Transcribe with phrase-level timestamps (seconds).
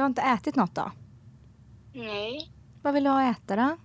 [0.00, 0.92] du har inte ätit något då?
[1.92, 2.50] Nej.
[2.82, 3.76] Vad vill du ha att äta då?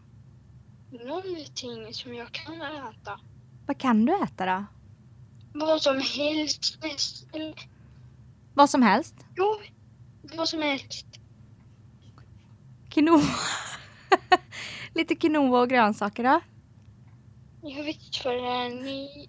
[1.06, 3.20] Någonting som jag kan äta.
[3.66, 4.66] Vad kan du äta då?
[5.54, 6.78] Vad som helst.
[8.54, 9.16] Vad som helst?
[9.36, 9.60] jo,
[10.38, 11.06] vad som helst.
[12.90, 13.22] Quinoa.
[14.94, 16.42] Lite quinoa och grönsaker då?
[17.62, 19.28] Jag vet inte vad det är ni...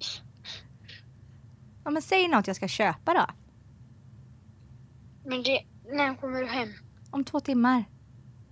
[1.85, 3.27] Ja men säg något jag ska köpa då.
[5.25, 5.65] Men det...
[5.93, 6.69] När kommer du hem?
[7.11, 7.85] Om två timmar.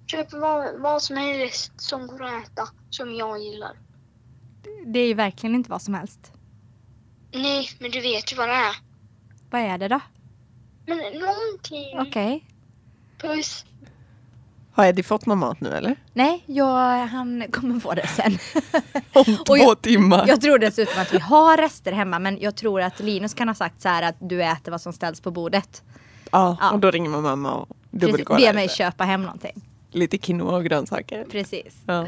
[0.06, 2.68] Köp vad, vad som helst som går att äta.
[2.90, 3.72] Som jag gillar.
[4.86, 6.32] Det är ju verkligen inte vad som helst.
[7.32, 8.76] Nej, men du vet ju vad det är.
[9.50, 10.00] Vad är det då?
[10.86, 11.98] Men någonting.
[12.08, 12.44] Okej.
[13.18, 13.64] Puss.
[14.72, 15.96] Har Eddie fått någon mat nu eller?
[16.12, 18.32] Nej, jag, han kommer få det sen.
[19.12, 20.24] Om två jag- timmar.
[20.28, 23.54] Jag tror dessutom att vi har rester hemma men jag tror att Linus kan ha
[23.54, 25.82] sagt så här att du äter vad som ställs på bordet.
[26.34, 26.70] Ja, Ja.
[26.72, 29.62] och då ringer man mamma och dubbelkollar Be mig köpa hem någonting.
[29.90, 31.24] lite quinoa och grönsaker.
[31.30, 31.74] Precis.
[31.86, 32.06] Ja.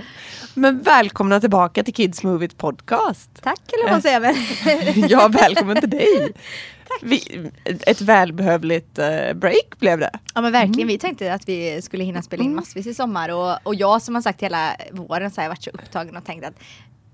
[0.54, 3.30] Men välkomna tillbaka till Kids Move It Podcast.
[3.42, 5.08] Tack eller vad säger man?
[5.08, 6.32] Ja, välkommen till dig.
[7.02, 10.10] Vi, ett välbehövligt eh, break blev det.
[10.34, 13.66] Ja men verkligen, vi tänkte att vi skulle hinna spela in massvis i sommar och,
[13.66, 16.46] och jag som har sagt hela våren så har jag varit så upptagen och tänkt
[16.46, 16.54] att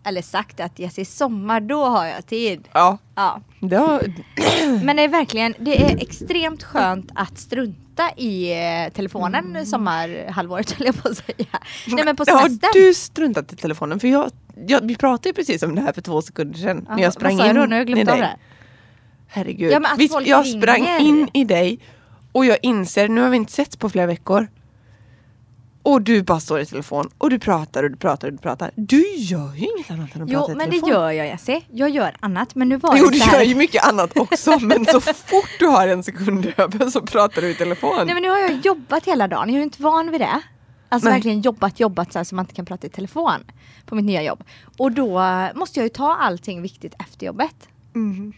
[0.05, 2.69] eller sagt att yes, i sommar då har jag tid.
[2.72, 3.41] Ja, Ja.
[3.61, 4.03] det har,
[4.84, 10.86] Men det är verkligen, det är extremt skönt att strunta i eh, telefonen sommarhalvåret höll
[10.86, 11.47] jag på att säga.
[11.86, 14.00] Nej men på har du struntat i telefonen?
[14.00, 14.30] För jag,
[14.67, 16.86] jag, vi pratade ju precis om det här för två sekunder sedan.
[16.89, 17.69] Ja, när jag sprang vad sa in jag då?
[17.69, 18.36] Nu har jag i glömt av det.
[19.28, 19.73] Herregud.
[19.73, 20.98] Ja, men att vi, folk jag sprang ringer.
[21.00, 21.80] in i dig
[22.33, 24.48] och jag inser, nu har vi inte setts på flera veckor.
[25.83, 28.70] Och du bara står i telefon och du pratar och du pratar och du pratar.
[28.77, 30.89] Du gör ju inget annat än att Jo prata i men det telefon.
[30.91, 31.61] gör jag Jessie.
[31.72, 33.39] Jag gör annat men nu var Jo det du så här.
[33.39, 37.42] gör ju mycket annat också men så fort du har en sekund över så pratar
[37.42, 37.92] du i telefon.
[38.07, 40.40] Nej men nu har jag jobbat hela dagen, jag är ju inte van vid det.
[40.89, 41.14] Alltså Nej.
[41.17, 43.40] verkligen jobbat, jobbat så här så man inte kan prata i telefon
[43.86, 44.45] på mitt nya jobb.
[44.78, 45.20] Och då
[45.55, 47.55] måste jag ju ta allting viktigt efter jobbet.
[47.95, 48.33] Mm.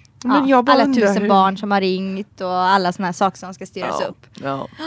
[0.46, 3.66] Ja, alla tusen hur- barn som har ringt och alla såna här saker som ska
[3.66, 4.06] styras ja.
[4.06, 4.26] upp.
[4.42, 4.69] Ja.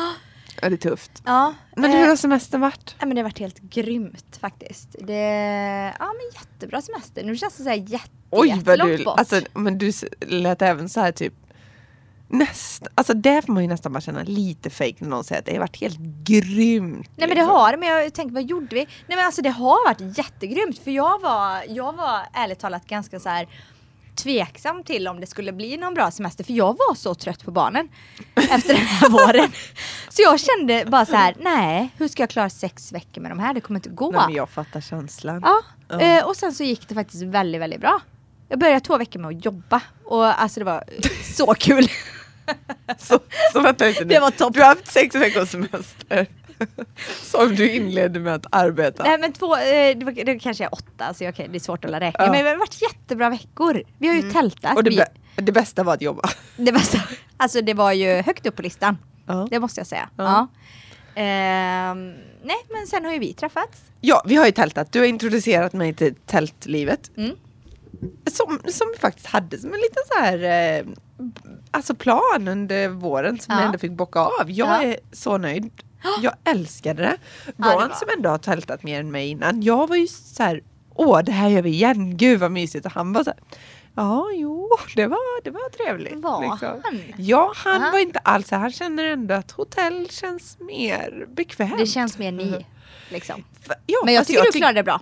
[0.61, 1.11] ja, det är tufft.
[1.25, 2.95] Ja, Men eh, hur har semestern varit?
[2.99, 4.95] ja, men det har varit helt grymt faktiskt.
[4.99, 7.23] Det, ja men jättebra semester.
[7.23, 9.19] Nu känns det så här jätte, Oj vad du, bort.
[9.19, 11.33] alltså, men du lät även så här typ
[12.29, 15.45] Näst, alltså där får man ju nästan bara känna lite fake när någon säger att
[15.45, 17.09] det har varit helt grymt.
[17.15, 17.49] Nej men det liksom.
[17.49, 18.87] har det, men jag tänkte vad gjorde vi?
[19.07, 23.19] Nej men alltså det har varit jättegrymt för jag var, jag var ärligt talat ganska
[23.19, 23.47] så här
[24.17, 27.51] tveksam till om det skulle bli någon bra semester för jag var så trött på
[27.51, 27.89] barnen
[28.35, 29.51] efter den här våren.
[30.09, 33.39] Så jag kände bara så här: nej hur ska jag klara sex veckor med de
[33.39, 33.53] här?
[33.53, 34.11] Det kommer inte gå.
[34.11, 35.43] Nej, men jag fattar känslan.
[35.89, 37.99] Ja, eh, och sen så gick det faktiskt väldigt, väldigt bra.
[38.49, 40.83] Jag började två veckor med att jobba och alltså det var
[41.35, 41.87] så kul.
[42.97, 43.19] Så,
[43.53, 44.13] så vänta lite nu.
[44.13, 44.53] Det var toppen.
[44.53, 46.27] Du har haft sex veckors semester.
[47.23, 49.03] Som du inledde med att arbeta.
[49.03, 51.85] Nej men två, eh, det, var, det kanske är åtta så okej, det är svårt
[51.85, 52.25] att hålla räkna.
[52.25, 52.31] Ja.
[52.31, 53.83] Men det har varit jättebra veckor.
[53.97, 54.75] Vi har ju tältat.
[54.75, 55.01] Och det, vi,
[55.41, 56.29] det bästa var att jobba.
[56.57, 56.97] det, var så,
[57.37, 58.97] alltså det var ju högt upp på listan.
[59.25, 59.47] Ja.
[59.51, 60.09] Det måste jag säga.
[60.17, 60.47] Ja.
[61.15, 62.13] Ehm,
[62.43, 63.81] nej men sen har ju vi träffats.
[64.01, 64.91] ja, vi har ju tältat.
[64.91, 67.11] Du har introducerat mig till tältlivet.
[67.17, 67.35] Mm.
[68.31, 70.43] Som, som vi faktiskt hade som en liten så här
[70.79, 70.85] eh,
[71.71, 73.59] alltså plan under våren som Ja.
[73.59, 74.31] jag ändå fick bocka av.
[74.51, 74.83] Jag Ja.
[74.83, 75.69] är så nöjd.
[76.21, 77.17] Jag älskade det.
[77.45, 79.61] Ja, det var- som ändå har tältat mer än mig innan.
[79.61, 80.63] Jag var ju så här,
[80.95, 82.85] åh det här gör vi igen, gud vad mysigt.
[82.85, 83.39] Och han var så här,
[83.95, 86.15] ja jo det var, det var trevligt.
[86.15, 86.81] Var liksom.
[86.83, 87.01] han?
[87.17, 87.91] Ja han Aha.
[87.91, 88.57] var inte alls här.
[88.59, 91.77] han känner ändå att hotell känns mer bekvämt.
[91.77, 92.65] Det känns mer ni.
[93.09, 93.43] Liksom.
[93.65, 95.01] F- Ja, Men jag fast tycker du tyck- klarade det bra.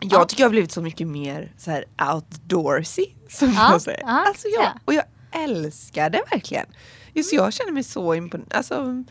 [0.00, 0.24] jag Ja.
[0.24, 3.06] tycker jag har blivit så mycket mer så här outdoorsy.
[3.28, 4.00] Som Ja, jag säger.
[4.00, 4.72] ja, alltså jag, ja.
[4.84, 6.66] och jag älskar det verkligen.
[7.12, 8.52] Just jag känner mig så imponerad.
[8.54, 9.04] Alltså,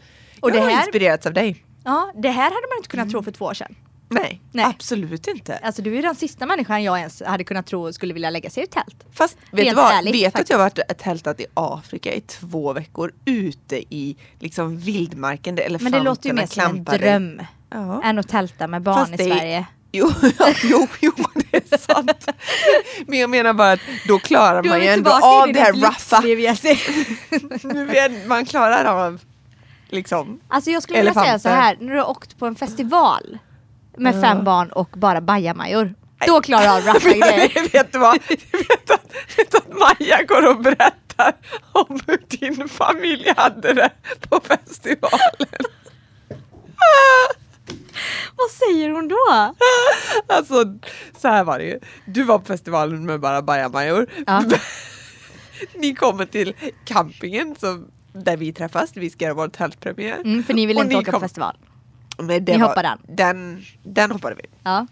[0.43, 1.63] Och jag det har här- inspirerats av dig.
[1.83, 3.75] Ja, det här hade man inte kunnat tro för två år sedan.
[4.09, 4.65] Nej, Nej.
[4.65, 5.57] absolut inte.
[5.63, 8.63] Alltså du är den sista människan jag ens hade kunnat tro skulle vilja lägga sig
[8.63, 8.95] i tält.
[9.13, 9.93] Fast vet du Rent vad?
[9.93, 10.49] ärligt, vet att faktiskt.
[10.49, 15.69] jag har varit tältat i Afrika i två veckor ute i liksom vildmarken där Men
[15.71, 18.03] elefanterna det låter ju mer som en dröm Ja.
[18.03, 19.65] än att tälta med barn Fast i är- Sverige.
[19.91, 21.11] Jo, ja, jo, jo,
[21.51, 22.27] det är sant.
[23.07, 25.73] Men jag menar bara att då klarar man ju ändå av det här.
[27.73, 29.19] Nu vet- Man klarar av
[29.93, 30.39] liksom.
[30.47, 33.37] Alltså jag skulle vilja säga så här, när du har åkt på en festival
[33.97, 35.93] med fem barn och bara bajamajor.
[36.27, 37.71] Då klarar du av ruffa grejer.
[37.71, 38.13] vet du vad?
[38.51, 41.33] Vet att, vet att Maja går och berättar
[41.71, 43.89] om hur din familj hade det
[44.29, 45.19] på festivalen.
[48.35, 49.53] Vad säger hon då?
[50.27, 50.65] Alltså
[51.21, 51.79] så här var det ju.
[52.05, 54.07] Du var på festivalen med bara bajamajor.
[54.27, 54.43] Ja.
[55.75, 56.53] Ni kommer till
[56.85, 60.19] campingen som där vi träffas, vi ska göra vår tältpremiär.
[60.25, 61.57] Mm, för ni vill inte ni åka kom- på festival.
[62.17, 62.99] Men Ni var, hoppar den?
[63.15, 63.63] den?
[63.83, 64.41] Den hoppade vi.
[64.63, 64.87] Ja.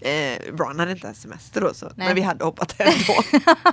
[0.00, 2.06] Eh, Ron hade inte ens semester då så, Nej.
[2.06, 3.42] men vi hade hoppat ändå.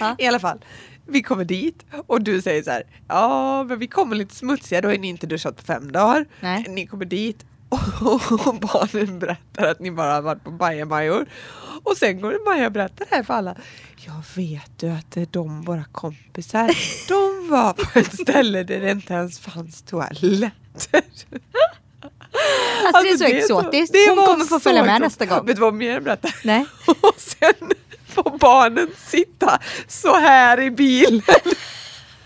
[0.00, 0.16] Ja.
[0.18, 0.58] I alla fall,
[1.06, 4.88] vi kommer dit och du säger så här, ja men vi kommer lite smutsiga, då
[4.88, 6.26] har ni inte duschat på fem dagar.
[6.40, 6.66] Nej.
[6.68, 7.44] Ni kommer dit
[8.46, 11.26] och barnen berättar att ni bara har varit på bajamajor.
[11.82, 13.56] Och sen går Maja och berättar det här för alla.
[13.96, 16.70] Jag vet du att det är de våra kompisar,
[17.08, 21.02] de var på ett ställe där det inte ens fanns toaletter.
[22.84, 23.96] Alltså, det är så exotiskt.
[24.08, 25.20] Hon var kommer få så följa med exotiskt.
[25.20, 25.46] nästa gång.
[25.46, 26.34] Vet du vad mer berättar?
[26.44, 26.66] Nej.
[26.86, 27.70] Och sen
[28.08, 29.58] får barnen sitta
[29.88, 31.22] så här i bilen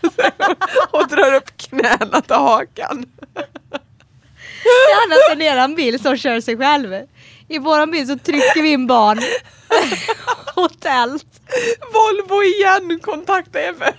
[0.91, 3.05] och drar upp knäna till hakan.
[4.63, 6.95] Det är annars en eran bil som kör sig själv.
[7.49, 9.19] I våran bil så trycker vi in barn
[10.55, 11.27] och tält.
[11.93, 13.95] Volvo igen, kontakta Eve.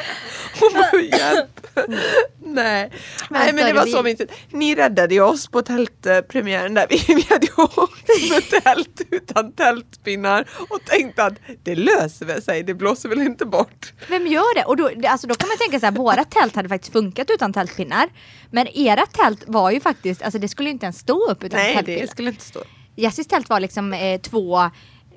[0.60, 1.66] Hon behöver hjälp.
[2.44, 2.90] Nej.
[3.30, 4.32] Nej men det var så mysigt.
[4.50, 6.86] Ni räddade ju oss på tältpremiären där.
[6.90, 12.42] Vi, vi hade ju åkt med tält utan tältpinnar och tänkte att det löser väl
[12.42, 13.92] sig, det blåser väl inte bort.
[14.08, 14.64] Vem gör det?
[14.64, 17.52] Och då, alltså då kan man tänka så här, våra tält hade faktiskt funkat utan
[17.52, 18.08] tältpinnar.
[18.50, 21.60] Men era tält var ju faktiskt, alltså det skulle ju inte ens stå upp utan
[21.60, 22.00] Nej tältpinnar.
[22.00, 22.60] det skulle inte stå.
[22.96, 24.70] Jessis tält var liksom eh, två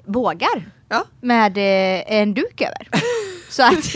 [0.07, 1.05] bågar Ja.
[1.21, 2.87] med eh, en duk över.
[3.49, 3.95] Så att...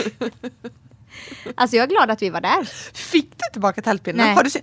[1.56, 2.64] Alltså jag är glad att vi var där.
[2.94, 4.24] Fick du tillbaka tältpinnarna?
[4.26, 4.34] Nej.
[4.36, 4.62] Har du se-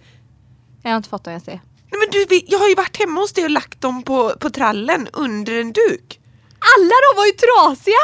[0.84, 1.62] Jag har inte fått dem jag ser.
[1.92, 4.50] Nej, men du, jag har ju varit hemma hos dig och lagt dem på, på
[4.50, 6.20] trallen under en duk.
[6.78, 8.04] Alla de var ju trasiga!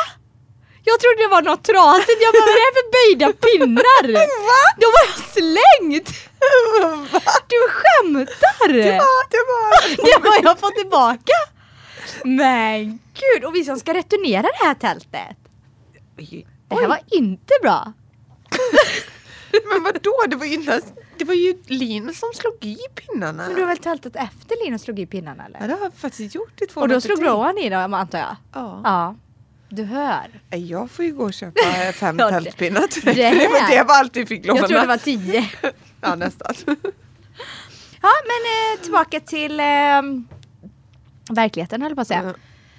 [0.84, 4.08] Jag trodde det var något trasigt, jag bara vad är det här för böjda pinnar?
[4.82, 6.10] De var slängt!
[7.48, 8.74] Du skämtar!
[8.74, 10.06] Det var, det var.
[10.24, 11.34] Det har jag fått tillbaka!
[12.24, 15.38] Men gud, och vi som ska returnera det här tältet.
[16.68, 16.88] Det här Oj.
[16.88, 17.94] var inte bra.
[19.74, 23.44] Men vadå, det var ju, inte, ens- det var ju Linus som slog i pinnarna.
[23.48, 25.68] Men du har väl tältat efter Linus slog i pinnarna Ja eller?
[25.68, 27.24] det har jag faktiskt gjort i två Och då slog.
[27.26, 28.36] Rowan i dem antar jag?
[28.54, 28.82] Ja.
[28.84, 29.16] Ja.
[29.70, 30.42] Du hör.
[30.50, 31.62] Jag får ju gå och köpa
[31.94, 33.16] fem Ja, tältpinnar till dig.
[33.16, 34.60] det Det var, det var allt vi fick låna.
[34.60, 35.50] Jag tror det var tio.
[36.02, 36.54] Ja nästan.
[38.02, 39.66] Ja men eh, tillbaka till eh,
[41.30, 42.34] verkligheten höll jag på att säga.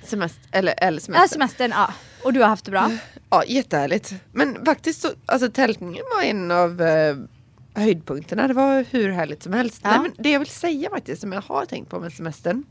[0.04, 1.28] Semester, eller, eller Ja, semester.
[1.28, 1.92] semestern, ja.
[2.28, 2.90] Och du har haft det bra?
[3.30, 4.14] Ja jättehärligt.
[4.32, 7.16] Men faktiskt så, alltså tältningen var en av eh,
[7.74, 8.48] höjdpunkterna.
[8.48, 9.80] Det var hur härligt som helst.
[9.84, 9.90] Ja.
[9.90, 12.64] Nej, men det jag vill säga faktiskt som jag har tänkt på med semestern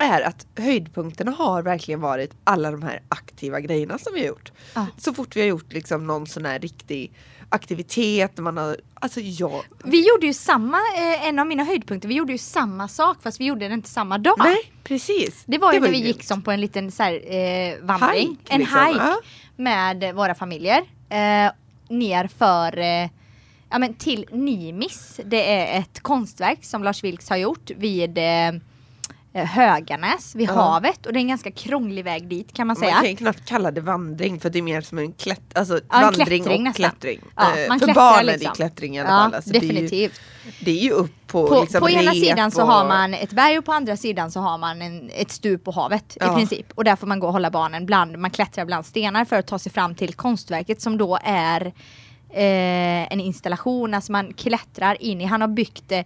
[0.00, 4.52] är att höjdpunkterna har verkligen varit alla de här aktiva grejerna som vi har gjort.
[4.74, 4.86] Ja.
[4.96, 7.12] Så fort vi har gjort liksom någon sån här riktig
[7.52, 12.14] aktivitet, man har, alltså jag, Vi gjorde ju samma, eh, en av mina höjdpunkter, vi
[12.14, 14.34] gjorde ju samma sak fast vi gjorde det inte samma dag.
[14.38, 15.42] nej precis.
[15.46, 18.54] Det var ju när vi gick som på en liten så här, eh, vandring, Hike,
[18.54, 18.86] en liksom.
[18.86, 19.16] hike Ja.
[19.56, 20.78] med våra familjer.
[21.08, 21.52] Eh,
[21.88, 23.08] ner för, eh,
[23.70, 25.20] ja men till Nimis.
[25.24, 28.52] Det är ett konstverk som Lars Vilks har gjort vid eh,
[29.32, 30.52] Höganäs vid Ja.
[30.52, 32.94] havet och det är en ganska krånglig väg dit kan man säga.
[32.94, 35.80] Man kan knappt kalla det vandring för det är mer som en klätt, alltså en
[35.90, 36.72] vandring klättring och nästan.
[36.90, 37.20] klättring.
[37.36, 38.54] Ja, Eh, man för barn är det liksom.
[38.54, 39.34] klättring i alla Ja, fall.
[39.34, 39.90] Alltså, definitivt.
[39.90, 40.04] Det är,
[40.46, 43.14] ju, det är ju upp på, På, liksom på ena sidan så och, har man
[43.14, 46.32] ett berg och på andra sidan så har man en, ett stup på havet Ja.
[46.32, 46.66] i princip.
[46.74, 49.46] Och där får man gå och hålla barnen bland, man klättrar bland stenar för att
[49.46, 51.66] ta sig fram till konstverket som då är
[52.30, 56.00] eh, en installation, alltså man klättrar in i, han har byggt eh,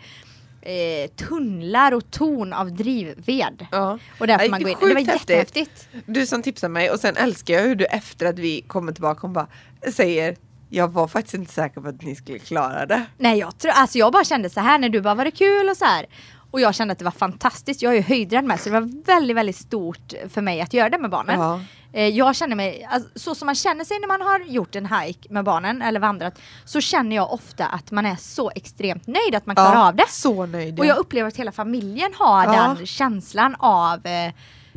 [0.64, 3.66] eh, tunnlar och torn av drivved.
[3.72, 3.98] Ja.
[4.18, 4.88] Och där får Nej, man det gå är in.
[4.88, 5.30] Det var häftigt.
[5.30, 5.88] jättehäftigt.
[6.06, 9.18] Du som tipsar mig och sen älskar jag hur du efter att vi kommer tillbaka
[9.22, 9.46] hon bara
[9.92, 10.36] säger
[10.68, 13.02] jag var faktiskt inte säker på att ni skulle klara det.
[13.18, 15.68] Nej jag tror, alltså jag bara kände så här när du bara var det kul
[15.68, 16.06] och så här.
[16.50, 17.82] Och jag kände att det var fantastiskt.
[17.82, 20.88] Jag är ju höjdrädd med så det var väldigt, väldigt stort för mig att göra
[20.88, 21.40] det med barnen.
[21.40, 21.60] Ja.
[21.94, 24.86] Eh, Jag känner mig, alltså, så som man känner sig när man har gjort en
[24.86, 29.34] hike med barnen eller vandrat så känner jag ofta att man är så extremt nöjd
[29.34, 30.04] att man klarar av det.
[30.08, 30.80] Så nöjd.
[30.80, 32.74] Och jag upplever att hela familjen har Ja.
[32.76, 34.32] den känslan av eh,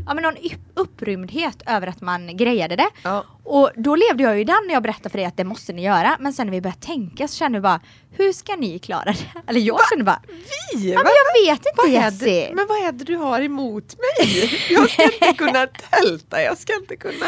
[0.06, 2.90] ja, men någon upp- upprymdhet över att man grejade det.
[3.04, 3.26] ja.
[3.50, 5.74] Och då levde jag ju i den när jag berättade för dig att det måste
[5.74, 6.18] ni göra.
[6.20, 7.80] Men sen när vi började tänka så kände vi bara,
[8.12, 9.18] hur ska ni klara det?
[9.48, 11.10] Eller jag kände bara, Vi, ja, men va?
[11.36, 12.48] jag vet inte Jessie.
[12.48, 14.50] det, men vad är det du har emot mig?
[14.70, 17.26] Jag ska inte kunna tälta, jag ska inte kunna.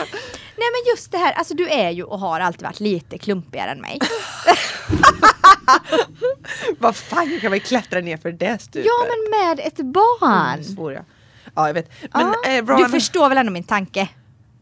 [0.57, 3.71] Nej men just det här, alltså du är ju och har alltid varit lite klumpigare
[3.71, 3.99] än mig.
[6.79, 8.85] Vad fan, jag kan väl klättra ner för det stupet.
[8.85, 10.53] ja men med ett barn.
[10.53, 11.05] Mm, svor jag.
[11.60, 11.92] Ja jag vet.
[12.13, 14.08] Men Ja, eh, Ron, Du förstår väl ändå min tanke?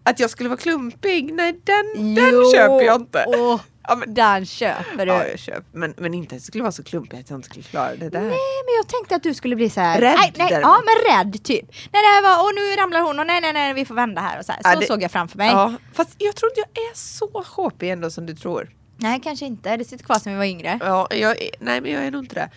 [0.04, 3.26] att jag skulle vara klumpig, nej den, den köper jag inte.
[3.28, 5.12] Åh, Ja, men, den köper du.
[5.12, 5.64] ja, jag köper.
[5.72, 8.10] Men, men inte att jag skulle vara så klumpig att jag inte skulle klara det
[8.10, 8.20] där.
[8.22, 8.30] Nej
[8.66, 10.02] men jag tänkte att du skulle bli så här.
[10.02, 10.64] Rädd nej, nej, däremot.
[10.64, 11.66] Ja men rädd typ.
[11.72, 14.22] Nej det här var, och nu ramlar hon och nej nej nej vi får vända
[14.22, 14.64] här och så här.
[14.64, 15.48] Så Ja, det- såg jag framför mig.
[15.52, 18.70] Ja, fast jag tror inte jag är så shoppig ändå som du tror.
[18.98, 20.80] Nej kanske inte, det sitter kvar sen vi var yngre.
[20.82, 22.50] Ja, jag, nej men jag är nog inte det.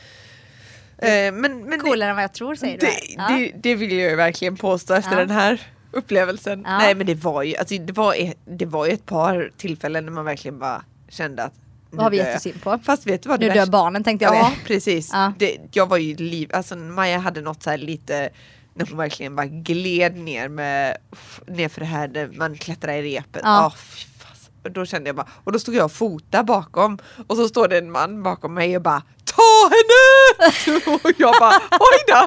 [1.03, 2.87] Eh, men, men Coolare än vad jag tror säger du.
[2.87, 3.01] det, här.
[3.33, 3.37] Ja.
[3.37, 5.19] det, det vill jag ju verkligen påstå efter Ja.
[5.19, 5.61] den här
[5.93, 6.63] upplevelsen.
[6.67, 6.79] Ja.
[6.79, 10.05] Nej men det var ju, alltså, det var, ett- det var ju ett par tillfällen
[10.05, 11.53] när man verkligen bara kände att
[11.91, 12.31] Vad har vi dör jag.
[12.33, 12.79] jättesynd på?
[12.85, 15.13] Fast vet du vad det Nu dör barnen tänkte jag Ja precis.
[15.39, 18.29] Det, jag var ju liv, alltså Maja hade något så här lite
[18.75, 20.97] när hon verkligen bara gled ner med
[21.47, 23.41] ner för det här man klättrar i repet.
[23.45, 23.73] Ja.
[23.73, 23.73] Ja.
[24.63, 27.79] Då kände jag bara, och då stod jag och fotade bakom och så står det
[27.79, 30.99] en man bakom mig och bara Ta henne!
[31.05, 32.27] och jag bara oj då!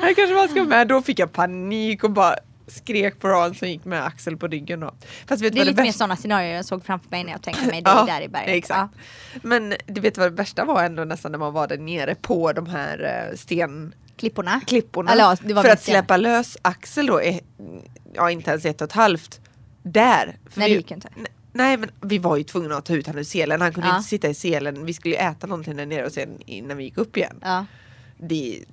[0.06, 0.88] jag kanske bara ska med.
[0.88, 2.36] Då fick jag panik och bara
[2.66, 4.94] skrek på Ron som gick med Axel på ryggen då.
[5.26, 7.42] Fast vet Det är lite mer värsta- sådana scenarier jag såg framför mig när jag
[7.42, 8.48] tänkte mig dig där i berget.
[8.56, 8.94] Exakt.
[9.42, 12.52] Men du vet vad det värsta var ändå nästan när man var där nere på
[12.52, 13.36] de här eh.
[13.48, 15.14] Ja, klipporna.
[15.16, 15.92] Ja, det var för att sten.
[15.92, 17.40] släppa lös Axel då, är,
[18.14, 19.40] ja inte ens ett och ett halvt,
[19.82, 20.36] där.
[20.50, 21.08] För Nej, vi, det gick inte.
[21.52, 23.96] Nej men vi var ju tvungna att ta ut honom ur selen, han kunde Ja.
[23.96, 26.84] inte sitta i selen, vi skulle ju äta någonting där nere och sen innan vi
[26.84, 27.38] gick upp igen.
[27.42, 27.66] Ja.
[28.18, 28.64] Det,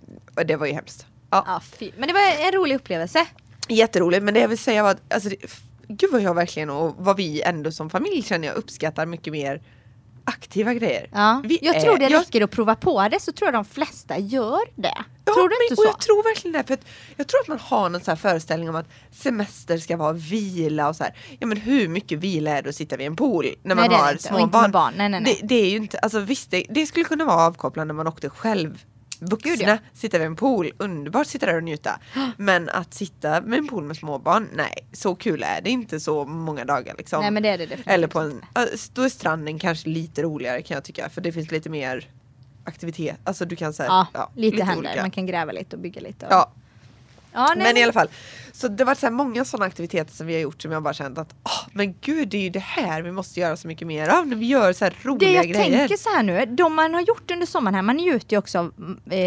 [0.45, 1.05] det var ju hemskt.
[1.29, 1.43] Ja.
[1.47, 1.87] Ja.
[1.97, 3.25] Men det var en rolig upplevelse.
[3.67, 5.37] Jätteroligt men det jag vill säga var att alltså, det,
[5.87, 9.61] gud vad jag verkligen och vad vi ändå som familj känner jag uppskattar mycket mer
[10.29, 11.09] aktiva grejer.
[11.13, 11.41] Ja.
[11.45, 13.65] Vi jag är- tror det jag- räcker att prova på det så tror jag de
[13.65, 14.97] flesta gör det.
[15.25, 15.89] Ja, tror du men, inte och så?
[15.89, 16.63] jag tror verkligen det.
[16.67, 16.85] För att
[17.17, 20.95] jag tror att man har någon så föreställning om att semester ska vara vila och
[20.95, 21.13] så här.
[21.39, 23.99] Ja men hur mycket vila är det att sitta vid en pool när Nej, man
[23.99, 24.71] har små barn?
[24.71, 24.93] barn.
[24.97, 25.37] Nej, nej, nej.
[25.41, 28.07] Det, det är ju inte, alltså visst det, det skulle kunna vara avkopplande när man
[28.07, 28.83] åkte själv.
[29.19, 29.77] Vuxna, Gud, ja.
[29.93, 31.99] sitta vid en pool, underbart sitta där och njuta.
[32.37, 36.25] Men att sitta med en pool med småbarn, nej så kul är det inte så
[36.25, 37.21] många dagar liksom.
[37.21, 38.45] Nej men det är det definitivt Eller på en,
[38.93, 42.09] då är stranden kanske lite roligare kan jag tycka för det finns lite mer
[42.63, 43.17] aktivitet.
[43.23, 44.89] Alltså du kan säga Ja, lite, händer.
[44.89, 45.01] olika.
[45.01, 46.25] Man kan gräva lite och bygga lite.
[46.25, 46.31] Och...
[46.31, 46.51] Ja,
[47.33, 48.09] ja men i alla fall.
[48.51, 50.93] Så det var så här många sådana aktiviteter som vi har gjort som jag bara
[50.93, 53.87] känt att åh, men gud det är ju det här vi måste göra så mycket
[53.87, 55.77] mer av när vi gör så här Det roliga jag grejer.
[55.79, 58.59] tänker så här nu, de man har gjort under sommaren här, man njuter ju också
[58.59, 58.71] av
[59.11, 59.19] eh,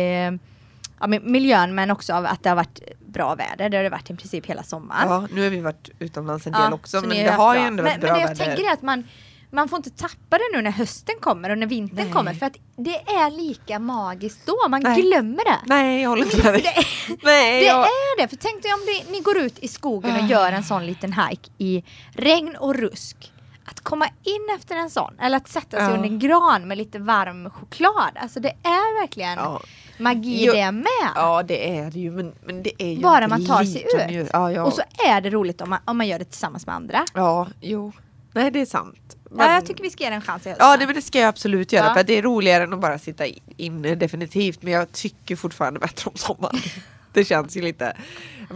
[1.00, 3.68] ja, men miljön men också av att det har varit bra väder.
[3.68, 5.08] Det har det varit i princip hela sommaren.
[5.08, 7.60] Ja, nu har vi varit utomlands en del Ja, också så men det har ju
[7.60, 7.66] bra.
[7.68, 8.44] ändå men, varit men bra det jag väder.
[8.46, 9.04] tänker att man,
[9.52, 12.12] man får inte tappa det nu när hösten kommer och när vintern Nej.
[12.12, 14.68] kommer för att det är lika magiskt då.
[14.68, 15.02] Man Nej.
[15.02, 15.58] glömmer det.
[15.66, 16.62] Nej jag håller inte med dig.
[16.62, 17.80] Det, Nej, det jag...
[17.80, 20.64] är det, för tänk dig om det, ni går ut i skogen och gör en
[20.64, 23.32] sån liten hike i regn och rusk.
[23.64, 25.90] Att komma in efter en sån, eller att sätta sig Ja.
[25.94, 28.10] under en gran med lite varm choklad.
[28.14, 29.60] Alltså det är verkligen Ja.
[29.98, 31.10] magi Jo, det med.
[31.14, 34.28] ja det är det ju men, men det är ju Bara man tar sig ut.
[34.32, 34.64] Ja, ja.
[34.64, 37.04] Och så är det roligt om man, om man gör det tillsammans med andra.
[37.14, 37.92] ja, jo.
[38.34, 39.16] Nej det är sant.
[39.24, 40.46] Ja, Men- jag tycker vi ska ge det en chans.
[40.58, 41.94] Ja det, men det ska jag absolut göra Ja.
[41.94, 43.24] för det är roligare än att bara sitta
[43.56, 46.56] inne definitivt men jag tycker fortfarande bättre om sommaren.
[47.12, 47.96] det känns ju lite,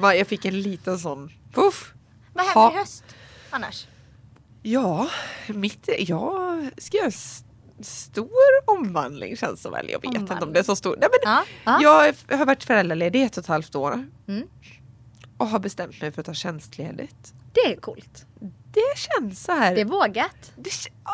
[0.02, 1.92] jag fick en liten sån puff.
[2.32, 2.72] Vad händer Ha.
[2.72, 3.04] i höst
[3.50, 3.86] annars?
[4.62, 5.08] Ja,
[5.46, 8.28] mitt, jag ska göra en stor
[8.66, 9.88] omvandling känns som väl.
[9.90, 10.48] Jag vet inte Omvandling.
[10.48, 10.96] om det är så stor.
[11.00, 12.14] Nej, men Ja, ja.
[12.28, 14.48] Jag har varit föräldraledig i ett och ett halvt år Mm.
[15.38, 17.34] och har bestämt mig för att ta tjänstledigt.
[17.52, 18.26] Det är coolt.
[18.76, 19.74] Det känns så här.
[19.74, 20.52] Det är vågat.
[20.56, 20.70] Det,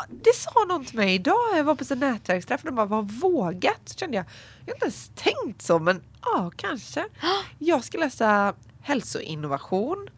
[0.09, 3.11] det sa någon till mig idag, jag var på en nätverksträff och de bara vad
[3.11, 3.93] vågat.
[3.99, 4.25] Kände jag,
[4.65, 7.05] jag har inte ens tänkt så men ja kanske.
[7.59, 10.09] Jag ska läsa hälsoinnovation.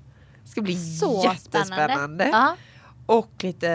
[0.44, 1.94] Det ska bli Så jättespännande.
[1.94, 2.30] spännande.
[2.32, 2.56] Ja.
[3.06, 3.68] Och lite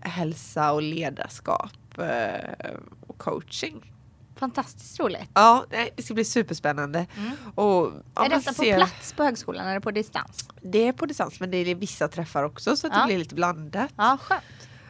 [0.00, 2.70] hälsa och ledarskap eh,
[3.06, 3.93] och coaching.
[4.44, 5.28] Fantastiskt roligt.
[5.34, 5.64] Ja,
[5.96, 7.06] det ska bli superspännande.
[7.54, 10.48] Och, ja, är detta på ser- plats på högskolan eller på distans?
[10.62, 13.00] Det är på distans men det är vissa träffar också så att Ja.
[13.00, 13.90] det blir lite blandat.
[13.96, 14.42] Ja, skönt.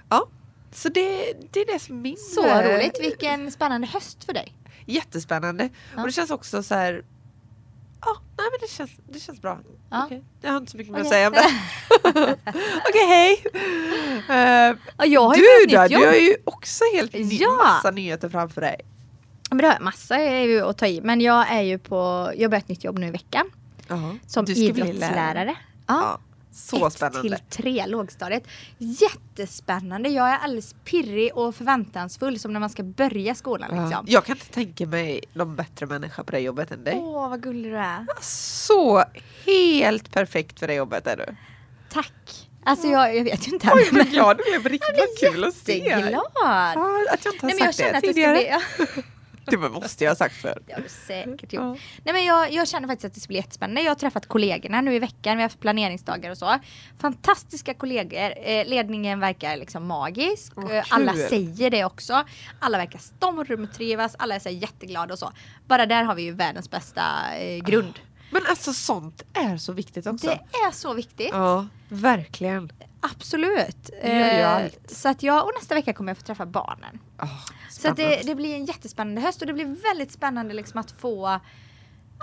[0.08, 0.26] Ja.
[0.72, 2.16] Så det, det är det som är min...
[2.34, 2.98] Så eh, roligt.
[3.00, 4.52] Vilken spännande höst för dig.
[4.86, 5.68] Jättespännande.
[5.94, 6.00] Ja.
[6.00, 7.04] Och det känns också så här...
[8.00, 9.58] Ja, nej men det känns, det känns bra.
[9.90, 10.04] Ja.
[10.04, 11.52] Okej, Jag har inte så mycket mer att säga om det.
[12.88, 13.44] Okej, hej!
[14.98, 15.86] Ja, jag har ju du då?
[15.88, 17.50] Du har ju också helt Ja.
[17.64, 18.80] massa nyheter framför dig.
[19.54, 21.00] Men det har jag massa är ju att ta i.
[21.00, 21.96] Men jag är ju på,
[22.36, 23.50] jag har börjat ett nytt jobb nu i veckan.
[23.88, 24.14] Ja.
[24.26, 25.56] Som Du ska bli idrottslärare.
[25.86, 26.18] Ja,
[26.52, 27.20] så Ett spännande.
[27.22, 28.44] till tre lågstadiet.
[28.78, 30.08] Jättespännande.
[30.08, 33.68] Jag är alldeles pirrig och förväntansfull som när man ska börja skolan.
[33.76, 33.84] Ja.
[33.84, 34.04] Liksom.
[34.08, 36.94] Jag kan inte tänka mig någon bättre människa på det jobbet än dig.
[36.96, 38.06] Åh, vad gullig du är.
[38.20, 39.04] Så
[39.46, 41.36] helt perfekt för det jobbet är du.
[41.92, 42.48] Tack.
[42.64, 43.70] Alltså jag, jag vet ju inte.
[43.74, 44.72] Oj, men- vad glad du blev.
[44.72, 45.78] Riktigt kul att se.
[45.78, 46.22] Jätteglad.
[46.34, 46.70] Ja,
[47.12, 48.60] att jag inte har Nej, jag sagt det att det ska tidigare.
[49.50, 50.62] Det måste jag ha sagt för.
[50.66, 51.62] Det har du säkert gjort.
[51.62, 51.76] Ja.
[52.04, 53.80] Nej, men jag, jag känner faktiskt att det ska bli jättespännande.
[53.82, 55.36] Jag har träffat kollegorna nu i veckan.
[55.36, 56.58] Vi har haft planeringsdagar och så.
[56.98, 58.34] Fantastiska kollegor.
[58.42, 60.52] Eh, ledningen verkar liksom magisk.
[60.70, 62.24] Eh, alla säger det också.
[62.58, 64.14] Alla verkar stormtrivas.
[64.18, 65.32] Alla är så jätteglada och så.
[65.66, 67.02] Bara där har vi ju världens bästa
[67.38, 67.94] eh, grund.
[68.30, 70.26] Men alltså sånt är så viktigt också.
[70.26, 71.30] Det är så viktigt.
[71.32, 72.72] Ja, verkligen.
[73.12, 73.90] Absolut.
[74.02, 74.66] Eh.
[74.86, 76.98] Så att jag, och nästa vecka kommer jag få träffa barnen.
[77.22, 80.90] Oh, Så det, det blir en jättespännande höst och det blir väldigt spännande liksom att
[80.90, 81.40] få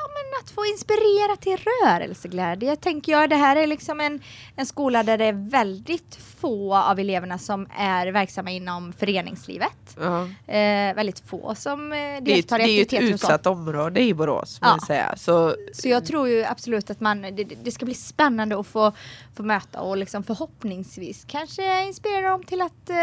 [0.04, 2.70] Ja, men att få inspirera till rörelseglädje.
[2.70, 4.22] Jag tänker jag, det här är liksom en,
[4.56, 9.98] en skola där det är väldigt få av eleverna som är verksamma inom föreningslivet.
[10.00, 10.22] ja.
[10.54, 13.14] Eh, väldigt få som eh, det, är, ett- deltar det är i ju ett aktiviteter
[13.14, 14.58] utsatt område i Borås.
[14.62, 14.80] Ja.
[14.88, 15.14] Säga.
[15.18, 17.32] Så, Så jag tror ju absolut att man, det,
[17.64, 18.92] det ska bli spännande att få,
[19.36, 22.96] få möta och liksom förhoppningsvis kanske inspirera dem till att eh,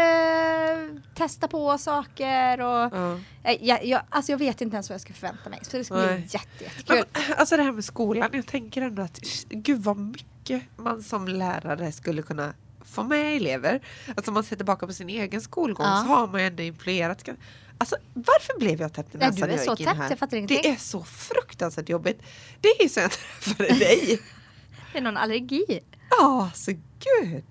[1.15, 3.19] testa på saker och ja.
[3.43, 5.59] Eh, Jag, jag, alltså jag vet inte ens vad jag ska förvänta mig.
[5.61, 6.27] Så det ska bli Nej.
[6.29, 6.88] jätte, jättekul.
[6.95, 7.03] Men,
[7.37, 9.19] alltså det här med skolan, jag tänker ändå att
[9.49, 12.53] gud vad mycket man som lärare skulle kunna
[12.85, 13.81] få med elever.
[14.07, 16.03] Alltså om man ser tillbaka på sin egen skolgång Ja.
[16.07, 17.29] så har man ju ändå influerat.
[17.77, 20.17] Alltså varför blev jag täppt i näsan du är när jag gick in här?
[20.31, 20.47] jag.
[20.47, 22.21] Det är så fruktansvärt jobbigt.
[22.61, 24.19] Det är ju så jag träffade dig.
[24.93, 25.79] Det är någon allergi.
[26.09, 26.71] Ja, alltså
[27.21, 27.43] gud.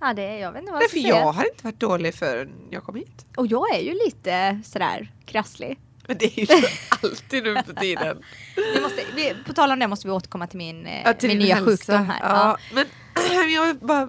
[0.00, 1.30] Ja, det är, jag vet inte vad Nej, jag för ska jag säga.
[1.32, 3.26] har inte varit dålig förrän jag kom hit.
[3.36, 5.78] Och jag är ju lite sådär krasslig.
[6.08, 6.66] Men det är ju så
[7.06, 8.22] alltid nu för tiden.
[8.56, 11.28] Vi måste, vi, på tal om det måste vi återkomma till min, eh, Ja, till
[11.28, 11.70] min nya hälsa.
[11.70, 12.18] sjukdom här.
[12.22, 12.86] Ja, men
[13.54, 14.08] jag bara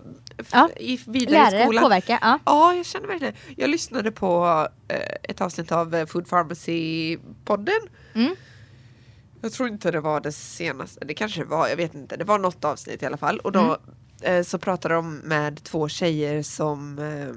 [0.52, 0.70] Ja.
[0.78, 1.84] i vidare i Lärare skolan.
[1.84, 2.20] påverka.
[2.22, 2.40] Ja.
[2.46, 4.46] Ja, jag känner verkligen Jag lyssnade på
[4.88, 7.80] eh, ett avsnitt av eh, Food Pharmacy-podden.
[8.16, 8.36] Mm.
[9.42, 12.18] Jag tror inte det var det senaste, det kanske det var, jag vet inte.
[12.18, 13.40] Det var något avsnitt i alla fall.
[13.40, 13.60] Och då
[14.24, 14.38] Mm.
[14.40, 17.36] eh, så pratade de med två tjejer som eh,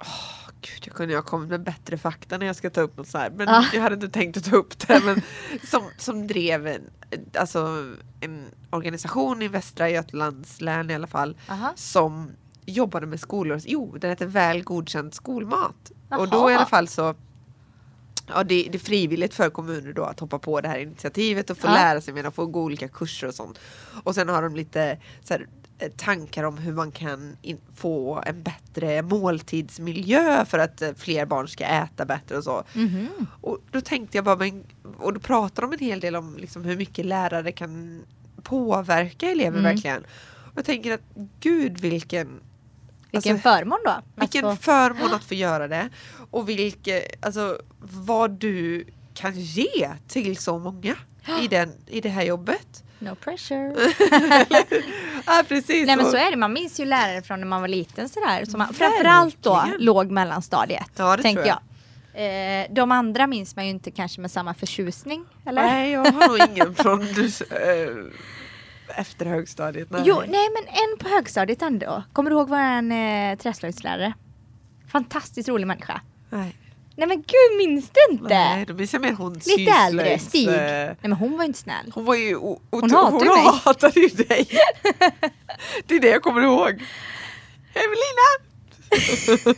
[0.00, 0.35] åh,
[0.74, 3.08] Gud, jag kunde ju ha kommit med bättre fakta när jag ska ta upp något
[3.08, 3.30] så här.
[3.30, 3.64] Men Ah.
[3.74, 5.00] jag hade inte tänkt att ta upp det.
[5.04, 5.22] Men
[5.70, 6.82] som, som drev en,
[7.38, 7.84] alltså,
[8.20, 11.72] en organisation i Västra Götalands län i alla fall Aha.
[11.76, 12.30] som
[12.66, 13.60] jobbade med skolor.
[13.66, 15.92] Jo, den heter Väl godkänd skolmat.
[16.10, 17.14] Och då i alla fall så
[18.28, 21.58] Ja, det, det är frivilligt för kommuner då att hoppa på det här initiativet och
[21.58, 21.72] få Ja.
[21.74, 23.58] lära sig mer och få gå olika kurser och sånt.
[24.04, 25.46] Och sen har de lite så här,
[25.96, 27.36] tankar om hur man kan
[27.74, 32.64] få en bättre måltidsmiljö för att eh, fler barn ska äta bättre och så.
[32.74, 33.08] Mhm.
[33.40, 34.64] Och då tänkte jag bara, men,
[34.98, 38.02] och då pratar de en hel del om liksom hur mycket lärare kan
[38.42, 39.62] påverka elever Mm.
[39.74, 40.02] verkligen.
[40.52, 41.00] Och jag tänker att
[41.40, 42.40] gud vilken
[43.10, 43.94] Vilken Alltså, förmån då.
[44.16, 45.88] vilken få- förmån att få göra det.
[46.30, 48.84] Och vilket, alltså vad du
[49.14, 50.94] kan ge till så många
[51.42, 52.84] i, den, i det här jobbet.
[52.98, 53.74] No pressure.
[55.26, 55.86] Ja precis.
[55.86, 58.44] Nej men så är det, man minns ju lärare från när man var liten sådär.
[58.44, 60.90] Som man, framförallt då låg mellanstadiet.
[60.96, 61.54] Ja, det tänker tror
[62.14, 62.62] jag.
[62.62, 65.24] Eh, de andra minns man ju inte kanske med samma förtjusning.
[65.46, 65.62] Eller?
[65.62, 69.90] Nej jag har nog ingen från äh, efter högstadiet.
[69.90, 70.02] Nej.
[70.04, 72.02] Jo, nej men en på högstadiet ändå.
[72.12, 74.12] Kommer du ihåg våran eh, träslöjdslärare?
[74.92, 76.00] Fantastiskt rolig människa.
[76.30, 76.56] Nej.
[76.98, 78.28] Nej men gud, minns du inte?
[78.34, 80.46] Nej, då minns jag mer hon Lite äldre, Stig.
[80.46, 81.92] Nej men hon var ju inte snäll.
[81.94, 83.44] Hon var ju o- o- Hon ju mig.
[83.64, 84.48] hatade ju dig.
[85.86, 86.82] Det är det jag kommer ihåg.
[87.74, 88.26] Evelina!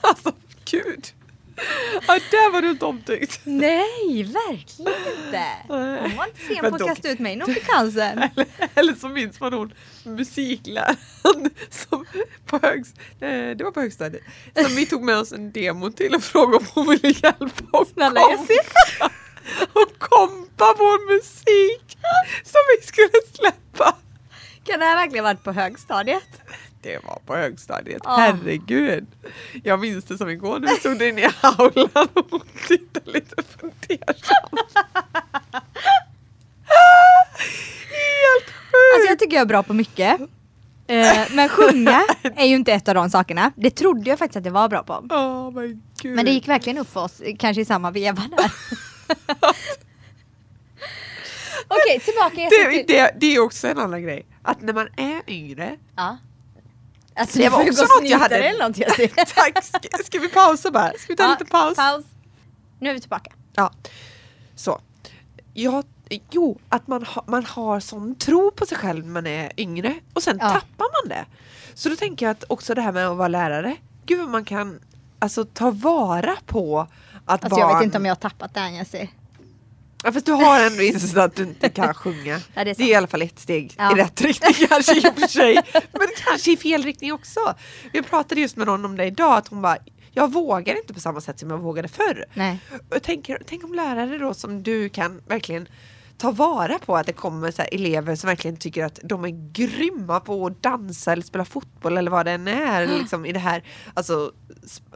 [0.00, 0.32] alltså
[0.70, 1.06] gud.
[2.06, 3.40] Ja, där var du inte omtyckt.
[3.44, 4.92] Nej, verkligen
[5.26, 5.44] inte.
[5.68, 8.18] Hon var inte sen Men på att kasta ut mig nog till cancern.
[8.18, 9.72] Eller, eller så minns man hon
[10.04, 12.06] musikläraren som
[12.46, 14.22] på högst, eh, det var på högstadiet.
[14.62, 17.88] Som vi tog med oss en demo till och frågade om hon ville hjälpa oss.
[17.88, 18.64] Snälla, jag ser.
[19.72, 21.98] och kompa vår musik
[22.44, 23.96] som vi skulle släppa.
[24.64, 26.42] Kan det här verkligen varit på högstadiet?
[26.84, 28.16] Det var på högstadiet, Ah.
[28.16, 29.06] herregud.
[29.64, 34.58] Jag minns det som igår när vi stod inne i aulan och tittade lite fundersam.
[38.10, 38.94] Helt sjukt!
[38.94, 40.20] Alltså jag tycker jag är bra på mycket.
[40.86, 42.02] Eh, men sjunga
[42.36, 43.52] är ju inte ett av de sakerna.
[43.56, 45.06] Det trodde jag faktiskt att jag var bra på.
[45.10, 45.50] Åh
[46.04, 48.52] men det gick verkligen upp för oss, kanske i samma veva där.
[51.68, 54.26] Okej, tillbaka det, det, det är också en annan grej.
[54.42, 56.18] Att när man är yngre Ja.
[57.16, 58.96] Alltså, Det var också något jag hade- eller något jag.
[59.34, 59.64] Tack!
[59.64, 60.92] Ska, ska vi pausa bara?
[60.98, 61.76] Ska vi ta Ja, liten paus?
[61.76, 62.04] paus.
[62.78, 63.32] Nu är vi tillbaka.
[63.54, 63.70] Ja.
[64.56, 64.80] Så.
[65.54, 65.82] Ja,
[66.30, 69.94] jo, att man, ha, man har sån tro på sig själv när man är yngre
[70.14, 70.48] och sen Ja.
[70.50, 71.24] tappar man det.
[71.74, 73.76] Så då tänker jag att också det här med att vara lärare.
[74.06, 74.80] Gud vad man kan
[75.18, 76.90] alltså, ta vara på att
[77.44, 77.60] Alltså barn...
[77.60, 79.08] jag vet inte om jag har tappat det än Jessie.
[80.04, 82.40] Ja, fast du har ändå insett att du inte kan sjunga.
[82.54, 83.92] Ja, det är det, är i alla fall ett steg Ja.
[83.92, 85.60] i rätt riktning kanske i och för sig.
[85.72, 87.40] Men kanske i fel riktning också.
[87.92, 89.76] Vi pratade just med någon om det idag, att hon bara
[90.16, 92.24] jag vågar inte på samma sätt som jag vågade förr.
[92.34, 92.58] Nej.
[92.70, 95.68] Och jag tänker, tänk om lärare då som du kan verkligen
[96.18, 100.20] ta vara på att det kommer så elever som verkligen tycker att de är grymma
[100.20, 103.62] på att dansa eller spela fotboll eller vad det än är liksom, i det här,
[103.94, 104.32] alltså,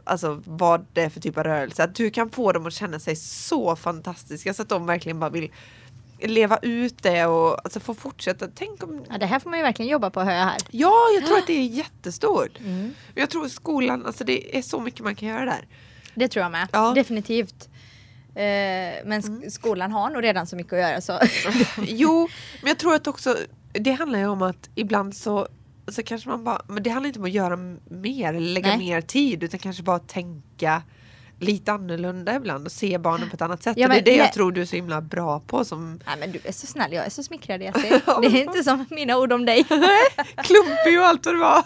[0.03, 1.83] alltså vad det är för typ av rörelse.
[1.83, 5.29] Att du kan få dem att känna sig så fantastiska så att de verkligen bara
[5.29, 5.51] vill
[6.21, 8.47] leva ut det och alltså, få fortsätta.
[8.55, 9.05] Tänk om...
[9.09, 10.57] Ja, det här får man ju verkligen jobba på hör jag här.
[10.71, 12.59] Ja, jag tror att det är jättestort.
[12.59, 12.93] Mm.
[13.15, 15.67] Jag tror skolan, alltså det är så mycket man kan göra där.
[16.15, 16.67] Det tror jag med.
[16.71, 16.93] Ja.
[16.95, 17.69] Definitivt.
[18.35, 21.19] Eh, men sk- skolan har nog redan så mycket att göra så.
[21.87, 22.29] Jo,
[22.61, 23.35] men jag tror att också
[23.71, 25.47] det handlar ju om att ibland så,
[25.87, 27.57] så kanske man bara, men det handlar inte om att göra
[27.89, 28.77] mer lägga Nej.
[28.77, 30.81] mer tid utan kanske bara tänka
[31.39, 33.77] lite annorlunda ibland och se barnen på ett annat sätt.
[33.77, 35.99] Ja, och det är men det jag tror du är så himla bra på som
[36.05, 37.89] Nej men du är så snäll, jag är så smickrad Jessy.
[38.21, 39.63] Det är inte som mina ord om dig.
[40.43, 41.63] klumpig och allt vad det var.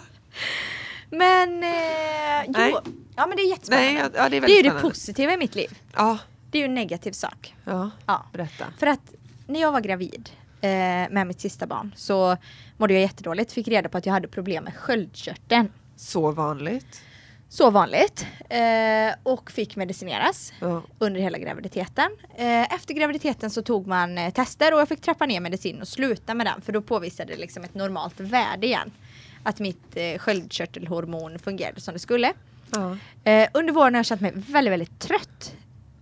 [1.10, 2.74] Men eh, jo, Nej.
[3.16, 3.92] ja men det är jättespännande.
[3.92, 5.78] Nej, ja, ja, det är det är ju det positiva i mitt liv.
[5.96, 6.18] Ja,
[6.54, 7.54] Det är ju en negativ sak.
[7.64, 8.26] ja, Ja.
[8.32, 8.64] berätta.
[8.78, 9.14] För att
[9.46, 10.68] när jag var gravid eh,
[11.10, 12.36] med mitt sista barn så
[12.76, 13.52] mådde jag jättedåligt.
[13.52, 15.72] Fick reda på att jag hade problem med sköldkörteln.
[15.96, 17.02] Så vanligt.
[17.48, 18.26] Så vanligt.
[18.48, 20.82] Eh, och fick medicineras Ja.
[20.98, 22.10] under hela graviditeten.
[22.36, 25.88] Eh, efter graviditeten så tog man eh, tester och jag fick trappa ner medicin och
[25.88, 28.90] sluta med den för då påvisade det liksom ett normalt värde igen.
[29.42, 32.32] Att mitt eh, sköldkörtelhormon fungerade som det skulle.
[32.70, 32.96] Ja.
[33.30, 35.54] Eh, under våren har jag känt mig väldigt, väldigt trött.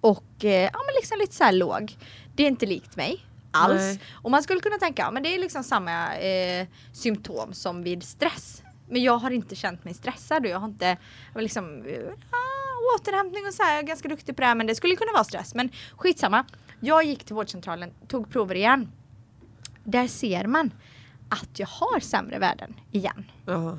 [0.02, 1.96] Och eh, ja, men liksom lite så här låg.
[2.34, 3.80] Det är inte likt mig alls.
[3.80, 4.00] Nej.
[4.12, 8.02] Och man skulle kunna tänka, ja men det är liksom samma eh, symptom som vid
[8.02, 8.62] stress.
[8.88, 10.96] Men jag har inte känt mig stressad och jag har inte,
[11.34, 14.66] liksom, eh, ah, återhämtning och så här, jag är ganska duktig på det här men
[14.66, 15.54] det skulle kunna vara stress.
[15.54, 16.44] Men skitsamma.
[16.80, 18.92] Jag gick till vårdcentralen, tog prover igen.
[19.84, 20.70] Där ser man
[21.28, 23.24] att jag har sämre värden igen.
[23.46, 23.78] Ja.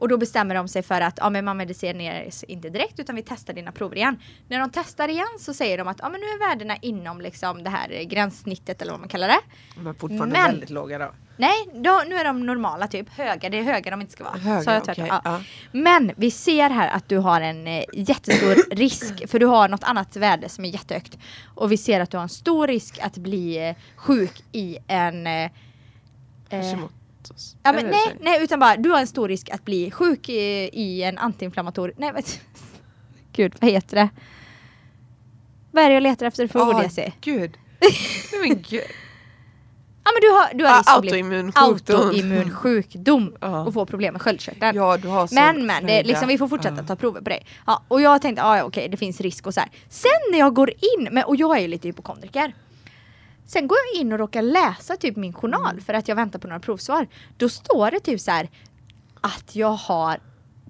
[0.00, 3.22] Och då bestämmer de sig för att ja, men man medicineras inte direkt utan vi
[3.22, 4.18] testar dina prover igen.
[4.48, 7.62] När de testar igen så säger de att ja, men nu är värdena inom liksom
[7.62, 9.40] det här gränssnittet eller vad man kallar det.
[9.76, 11.10] Men fortfarande Men- väldigt låga då.
[11.36, 13.08] Nej, då, nu är de normala typ.
[13.08, 14.36] Höga, det är höga de inte ska vara.
[14.38, 15.20] Höga, okej, ja.
[15.24, 15.42] ja.
[15.72, 19.84] Men vi ser här att du har en eh, jättestor risk för du har något
[19.84, 21.18] annat värde som är jättehögt.
[21.54, 25.26] Och vi ser att du har en stor risk att bli eh, sjuk i en
[25.26, 25.50] eh,
[27.34, 27.56] Hashimoto's.
[27.62, 30.70] Ja, men nej, nej, utan bara du har en stor risk att bli sjuk i,
[30.72, 31.98] i en antiinflammatorisk...
[31.98, 32.22] Nej, men,
[33.32, 34.08] gud, vad heter det?
[35.72, 37.12] Vad är det jag letar efter för ord Ah, jag säger?
[37.20, 37.56] Gud.
[37.80, 38.82] Nej, men gud.
[40.04, 41.98] Ja men du har, du har Ah, risk bli autoimmun sjukdom.
[42.08, 43.64] autoimmun sjukdom Ja.
[43.66, 44.76] och få problem med sköldkörteln.
[44.76, 46.82] Ja, du har så Men men, det, liksom, vi får fortsätta Ja.
[46.82, 47.46] ta prover på dig.
[47.66, 49.70] Ja, och jag tänkte, ja ja, okej det finns risk och så här.
[49.88, 52.54] Sen när jag går in, med, och jag är ju lite hypokondriker.
[53.52, 55.84] Sen går jag in och råkar läsa typ min journal Mm.
[55.84, 57.06] för att jag väntar på några provsvar.
[57.36, 58.50] Då står det typ så här
[59.20, 60.20] att jag har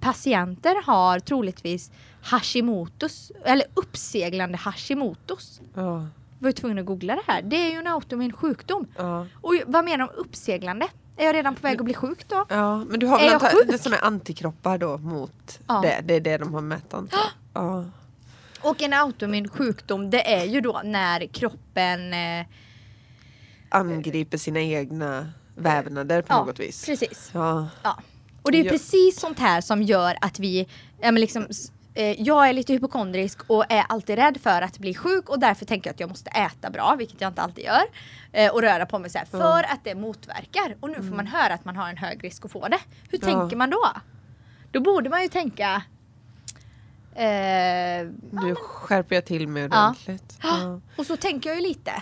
[0.01, 1.91] patienter har troligtvis
[2.23, 5.61] Hashimotos, eller uppseglande Hashimotos.
[5.75, 6.07] Ja,
[6.39, 7.43] Jag var tvungen att googla det här.
[7.43, 8.87] Det är ju en autoimmun sjukdom.
[8.97, 9.27] ja.
[9.41, 10.87] Och vad menar de uppseglande?
[11.17, 12.47] Är jag redan på väg att bli sjuk då?
[12.49, 13.69] ja, men du har Är väl sjuk?
[13.69, 15.81] anta- sådana antikroppar då mot Ja.
[15.83, 16.01] det?
[16.05, 17.21] Det är det de har mätt antar.
[17.55, 17.85] Ja.
[18.63, 22.13] Och en autoimmun sjukdom det är ju då när kroppen...
[22.13, 22.47] Eh,
[23.71, 26.87] Angriper sina egna vävnader på ja, något vis.
[26.87, 27.31] precis.
[27.35, 27.69] Ja.
[27.83, 27.99] Ja.
[28.43, 28.71] Och det är Ja.
[28.71, 30.61] precis sånt här som gör att vi,
[31.01, 31.47] ja, men liksom,
[31.95, 35.65] eh, jag är lite hypokondrisk och är alltid rädd för att bli sjuk och därför
[35.67, 37.83] tänker jag att jag måste äta bra, vilket jag inte alltid gör.
[38.33, 40.77] Eh, och röra på mig så här, för att det motverkar.
[40.81, 42.79] Och nu får man höra att man har en hög risk att få det.
[43.11, 43.35] Hur Mm.
[43.35, 43.41] Ja.
[43.41, 43.87] tänker man då?
[44.73, 45.83] Då borde man ju tänka
[47.15, 49.85] eh, Nu skärper jag till mig Ja.
[49.89, 50.39] ordentligt.
[50.43, 50.81] Ja.
[50.97, 51.93] och så tänker jag ju lite.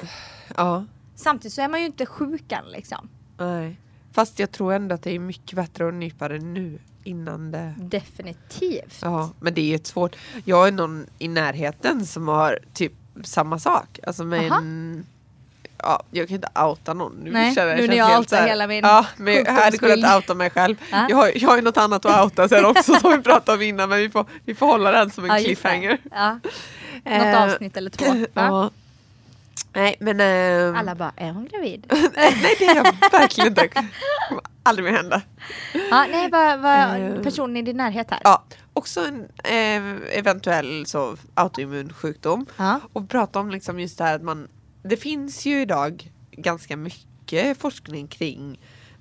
[0.56, 0.84] ja.
[1.18, 3.08] Samtidigt så är man ju inte sjuk än liksom.
[3.38, 3.80] Nej.
[4.12, 7.74] Fast jag tror ändå att det är mycket bättre att nypa det nu innan det
[7.78, 8.98] Definitivt.
[9.02, 10.16] Ja, men det är ju svårt.
[10.44, 12.92] Jag är någon i närheten som har typ
[13.24, 13.98] samma sak.
[14.06, 14.60] Alltså med Aha.
[14.60, 15.06] en...
[15.82, 17.12] Ja, jag kan inte outa någon.
[17.12, 20.34] Nu, Nej, känner, nu när jag outar hela min Ja, men jag hade kunnat outa
[20.34, 20.76] mig själv.
[20.90, 21.06] Ja.
[21.08, 23.62] Jag, har, jag har ju något annat att outa sen också som vi pratade om
[23.62, 25.98] innan men vi får, vi får hålla den som en Ja, cliffhanger.
[26.10, 26.32] Ja.
[26.32, 26.42] Något
[27.04, 28.04] Eh, avsnitt eller två.
[28.34, 28.70] Ja.
[29.74, 30.20] Nej men...
[30.20, 31.86] ehm, Alla bara, är hon gravid?
[32.16, 33.60] nej det är jag verkligen inte.
[33.62, 35.22] Det kommer aldrig mer hända.
[35.90, 37.22] ja, nej, vad, vad Eh.
[37.22, 38.20] personen i din närhet här?
[38.24, 42.46] Ja, också en eh, eventuell så, autoimmun sjukdom.
[42.56, 42.80] Ja.
[42.92, 44.48] Och prata om liksom just det här att man
[44.82, 48.60] Det finns ju idag ganska mycket forskning kring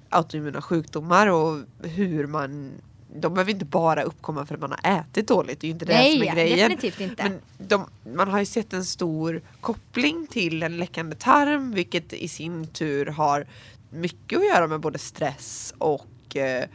[0.10, 2.72] autoimmuna sjukdomar och hur man
[3.16, 5.86] de behöver inte bara uppkomma för att man har ätit dåligt, det är ju inte
[5.86, 6.58] det som är Nej, grejen.
[6.70, 7.24] definitivt inte.
[7.24, 12.28] Men de, man har ju sett en stor koppling till en läckande tarm vilket i
[12.28, 13.48] sin tur har
[13.90, 16.66] mycket att göra med både stress och eh,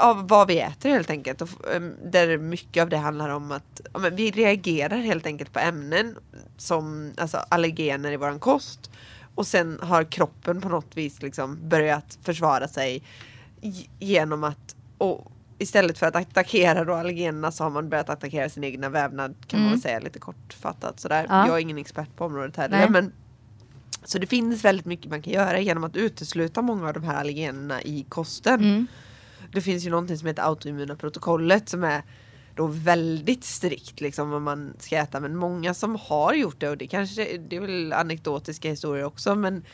[0.00, 1.42] av vad vi äter helt enkelt.
[1.42, 5.58] Och, em, där mycket av det handlar om att men vi reagerar helt enkelt på
[5.58, 6.16] ämnen
[6.56, 8.90] som alltså allergener i våran kost.
[9.34, 13.02] Och sen har kroppen på något vis liksom börjat försvara sig
[13.98, 18.64] genom att och istället för att attackera då allergenerna så har man börjat attackera sin
[18.64, 19.72] egna vävnad kan man Mm.
[19.72, 21.26] väl säga lite kortfattat sådär.
[21.28, 21.46] Ja.
[21.46, 22.90] Jag är ingen expert på området heller Nej.
[22.90, 23.12] men
[24.04, 27.16] Så det finns väldigt mycket man kan göra genom att utesluta många av de här
[27.20, 28.60] allergenerna i kosten.
[28.60, 28.86] Mm.
[29.52, 32.02] Det finns ju någonting som heter autoimmuna protokollet som är
[32.54, 36.76] då väldigt strikt liksom vad man ska äta men många som har gjort det och
[36.76, 39.64] det kanske det är väl anekdotiska historier också men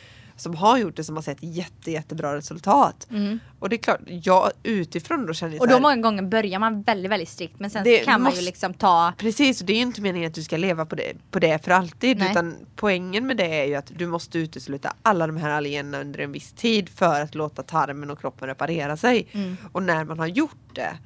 [0.42, 3.06] som har gjort det som har sett jätte, jättebra resultat.
[3.10, 3.40] Mm.
[3.58, 6.58] Och det är klart, jag utifrån då känner jag Och då här, många gånger börjar
[6.58, 9.76] man väldigt väldigt strikt men sen kan man ju liksom ta Precis, och det är
[9.76, 12.18] ju inte meningen att du ska leva på det, på det för alltid.
[12.18, 12.30] Nej.
[12.30, 16.20] Utan poängen med det är ju att du måste utesluta alla de här allergenerna under
[16.20, 19.28] en viss tid för att låta tarmen och kroppen reparera sig.
[19.32, 19.56] Mm.
[19.72, 20.96] Och när man har gjort det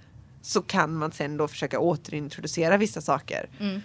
[0.43, 3.49] så kan man sen då försöka återintroducera vissa saker.
[3.61, 3.83] Mm.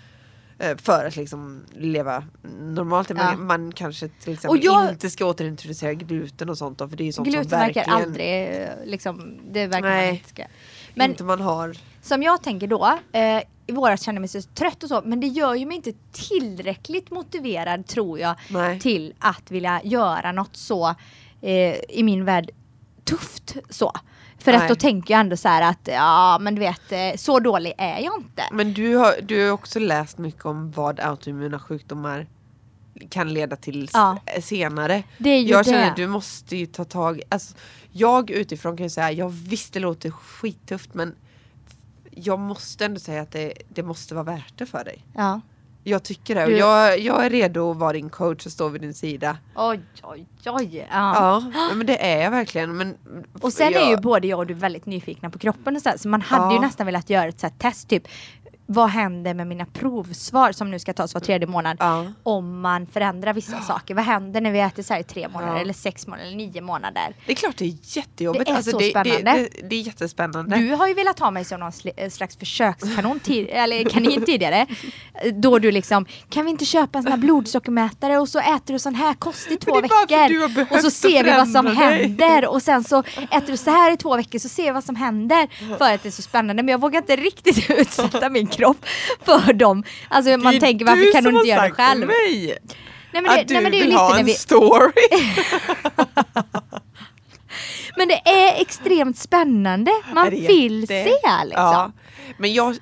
[0.61, 2.23] Eh, För att liksom leva
[2.59, 3.09] normalt.
[3.09, 3.35] Man, Ja.
[3.37, 7.11] man kanske till exempel jag- inte ska återintroducera gluten och sånt då, för det är
[7.11, 10.09] sånt gluten som verkar aldrig eh, liksom, det verkar man Nej.
[10.13, 10.43] inte ska.
[10.95, 11.77] Men inte man har.
[12.01, 15.19] som jag tänker då, eh, i våras kände jag mig så trött och så men
[15.19, 18.79] det gör ju mig inte tillräckligt motiverad tror jag Nej.
[18.79, 20.95] till att vilja göra något så
[21.41, 22.51] eh, i min värld
[23.03, 23.91] tufft så.
[24.43, 27.39] För att då tänker jag ändå så här att ja men du vet eh, så
[27.39, 28.43] dålig är jag inte.
[28.51, 32.27] Men du har, du har också läst mycket om vad autoimmuna sjukdomar
[33.09, 34.17] kan leda till Ja.
[34.41, 35.03] senare.
[35.17, 35.69] Det är ju Jag det.
[35.69, 37.55] känner att du måste ju ta tag alltså,
[37.91, 41.15] Jag utifrån kan ju säga, jag visst det låter skittufft men
[42.11, 45.05] jag måste ändå säga att det, det måste vara värt det för dig.
[45.15, 45.41] Ja.
[45.83, 46.45] Jag tycker det.
[46.45, 49.37] Och jag, jag är redo att vara din coach och stå vid din sida.
[49.55, 50.87] Oj oj oj.
[50.91, 51.43] Ja.
[51.53, 52.77] Ja, men det är jag verkligen.
[52.77, 52.97] Men,
[53.41, 55.89] Och sen jag, är ju både jag och du väldigt nyfikna på kroppen och så,
[55.89, 56.61] här, så man hade ju Ja.
[56.61, 58.03] nästan velat göra ett så test typ
[58.73, 62.05] vad händer med mina provsvar som nu ska tas var tredje månad Ja.
[62.23, 63.95] om man förändrar vissa saker.
[63.95, 65.59] Vad händer när vi äter så här i tre månader Ja.
[65.61, 67.15] eller sex månader eller nio månader?
[67.25, 68.45] Det är klart det är jättejobbigt.
[68.45, 69.31] Det är alltså, så det, spännande.
[69.33, 70.55] Det, det, det är jättespännande.
[70.57, 74.65] Du har ju velat ha mig som någon eh, slags försökskanon tid- eller kanin tidigare.
[75.33, 78.79] Då du liksom, kan vi inte köpa en sån här blodsockermätare och så äter du
[78.79, 80.67] sån här kost i två veckor.
[80.71, 81.75] Och så ser vi vad som dig.
[81.75, 82.99] händer och sen så
[83.31, 85.47] äter du så här i två veckor så ser vi vad som händer.
[85.77, 88.60] För att det är så spännande men jag vågar inte riktigt utsätta min kropp
[89.25, 89.83] för dem.
[90.09, 92.07] Alltså man tänker varför kan du som inte göra det själv?
[92.07, 92.57] Mig.
[93.13, 94.91] Nej men det, att du nej, men det är vill ha en vi, story.
[97.97, 99.91] men det är extremt spännande.
[100.13, 101.03] Man vill jätte- se
[101.45, 101.63] liksom.
[101.63, 101.91] Ja.
[102.37, 102.77] Men jag,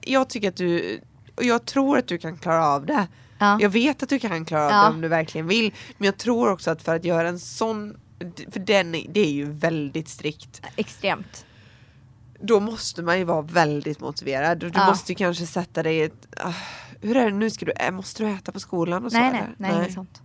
[0.00, 1.00] jag tycker att du,
[1.36, 3.06] och jag tror att du kan klara av det.
[3.38, 3.58] Ja.
[3.60, 4.82] Jag vet att du kan klara av Ja.
[4.82, 5.72] det om du verkligen vill.
[5.98, 7.96] Men jag tror också att för att göra en sån,
[8.52, 10.62] för den, det är ju väldigt strikt.
[10.76, 11.44] Extremt.
[12.40, 14.58] Då måste man ju vara väldigt motiverad.
[14.58, 14.86] Du Ja.
[14.86, 16.52] måste ju kanske sätta dig i ett, ah,
[17.00, 19.18] hur är det nu, ska du, äh, måste du äta på skolan och så?
[19.18, 20.22] Nej nej, nej, inget sånt.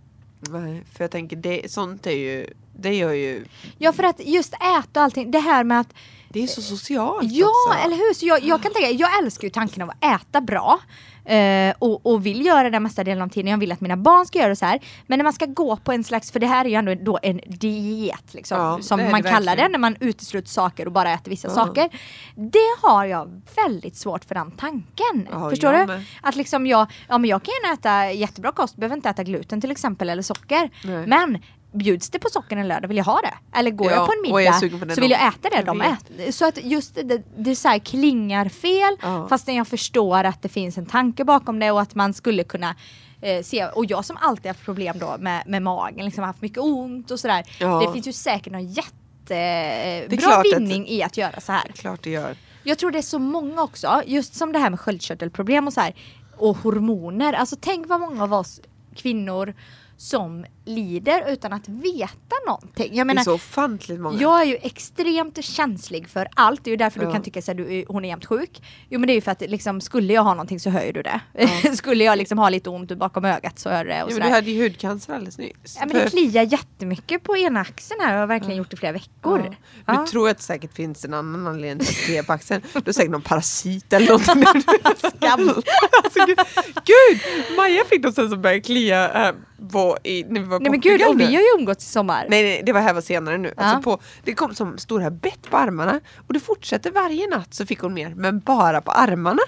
[0.50, 2.46] Nej, för jag tänker det, sånt är ju,
[2.76, 3.44] det gör ju,
[3.78, 5.94] Ja för att just äta och allting, det här med att
[6.34, 7.84] det är så socialt Ja också.
[7.86, 10.78] eller hur, så jag, jag kan tänka, jag älskar ju tanken av att äta bra
[11.24, 14.26] eh, och, och vill göra det mesta delen av tiden, jag vill att mina barn
[14.26, 14.80] ska göra det så här.
[15.06, 17.18] Men när man ska gå på en slags, för det här är ju ändå då
[17.22, 21.12] en diet liksom, Ja, som man det kallar det när man utesluter saker och bara
[21.12, 21.54] äter vissa Ja.
[21.54, 21.88] saker.
[22.34, 25.28] Det har jag väldigt svårt för den tanken.
[25.32, 26.02] Ja, Förstår du?
[26.22, 29.60] Att liksom jag, ja men jag kan gärna äta jättebra kost, behöver inte äta gluten
[29.60, 30.70] till exempel eller socker.
[30.84, 31.06] Nej.
[31.06, 31.38] Men
[31.74, 33.58] bjuds det på socker en lördag vill jag ha det.
[33.58, 35.64] Eller går Ja, jag på en middag på det så vill jag äta det jag
[35.66, 36.32] de äter.
[36.32, 39.26] Så att just det, det så här klingar fel Ja.
[39.28, 42.74] fastän jag förstår att det finns en tanke bakom det och att man skulle kunna
[43.20, 46.58] eh, se, och jag som alltid haft problem då med, med magen, liksom haft mycket
[46.58, 47.44] ont och sådär.
[47.60, 47.80] Ja.
[47.86, 51.68] Det finns ju säkert någon jättebra att- vinning i att göra så här.
[51.74, 52.36] Klart det gör.
[52.66, 55.80] Jag tror det är så många också, just som det här med sköldkörtelproblem och så
[55.80, 55.94] här
[56.36, 57.32] och hormoner.
[57.32, 58.60] Alltså tänk vad många av oss
[58.96, 59.54] kvinnor
[59.96, 62.88] som lider utan att veta någonting.
[62.94, 64.20] Jag det menar, är så ofantligt många.
[64.20, 66.64] jag är ju extremt känslig för allt.
[66.64, 67.06] Det är ju därför Ja.
[67.06, 68.62] du kan tycka att du, är- hon är jämt sjuk.
[68.88, 71.02] Jo men det är ju för att liksom, skulle jag ha någonting så ju du
[71.02, 71.20] det.
[71.76, 74.02] skulle jag liksom ha lite ont bakom ögat så hör du det.
[74.02, 75.76] Och ja, men du hade ju hudcancer alldeles nyss.
[75.80, 78.92] ja, men det kliar jättemycket på ena axeln här och har verkligen gjort det flera
[78.92, 79.40] veckor.
[79.46, 79.54] Ja.
[79.86, 80.00] Ja.
[80.00, 82.32] Nu tror jag att det säkert finns en annan anledning till att det kliar på
[82.32, 82.62] axeln.
[82.72, 84.44] Du har säkert någon parasit eller någonting.
[85.16, 85.48] Skam.
[86.04, 86.38] alltså, gud,
[86.84, 87.20] gud!
[87.56, 89.34] Maja fick något sen som började klia äh,
[89.72, 92.26] på, i, när vi var Nej men gud, och vi har ju umgåtts i sommar.
[92.28, 93.52] Nej, nej, det var här var senare nu.
[93.56, 93.62] Ja.
[93.62, 97.66] Alltså på, det kom som stora bett på armarna och det fortsätter varje natt så
[97.66, 99.42] fick hon mer, men bara på armarna.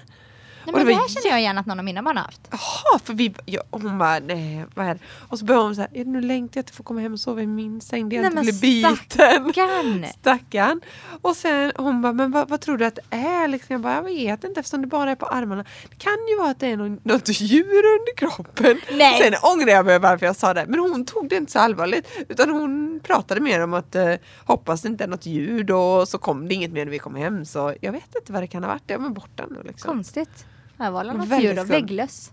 [0.66, 2.40] Nej, men det var här känner jag igen att någon av mina barn har haft.
[2.50, 5.00] Jaha, för vi, ja, hon bara nej, vad är det?
[5.28, 7.20] Och så började hon så här, "Ja, nu längtar jag att få komma hem och
[7.20, 8.96] sova i min säng, det är Nej, inte men bli biten.
[8.96, 10.06] stackarn.
[10.20, 10.80] Stackarn.
[11.22, 13.48] Och sen hon bara, men vad, vad tror du att det är?
[13.48, 15.64] Liksom, jag bara, jag vet inte eftersom det bara är på armarna.
[15.90, 18.80] Det kan ju vara att det är någon, något djur under kroppen.
[18.96, 19.22] Nej.
[19.22, 20.64] Sen ångrar jag mig varför jag sa det.
[20.68, 22.08] Men hon tog det inte så allvarligt.
[22.28, 26.18] Utan hon pratade mer om att eh, hoppas det inte är något ljud och så
[26.18, 27.44] kom det inget mer när vi kom hem.
[27.44, 28.82] Så jag vet inte vad det kan ha varit.
[28.86, 29.88] Det är borta nu liksom.
[29.94, 30.46] Konstigt.
[30.78, 32.32] Här var något Väldigt djur och vägglöss.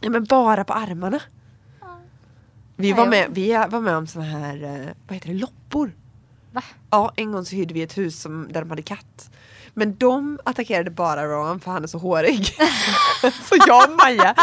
[0.00, 1.20] Ja men bara på armarna.
[2.76, 5.92] Vi var med, vi var med om såna här, eh, vad heter det, loppor.
[6.52, 6.62] Va?
[6.90, 9.30] Ja, en gång så hyrde vi ett hus som, där de hade katt.
[9.78, 12.46] Men de attackerade bara Rowan för han är så hårig.
[13.20, 14.34] så jag och Maja,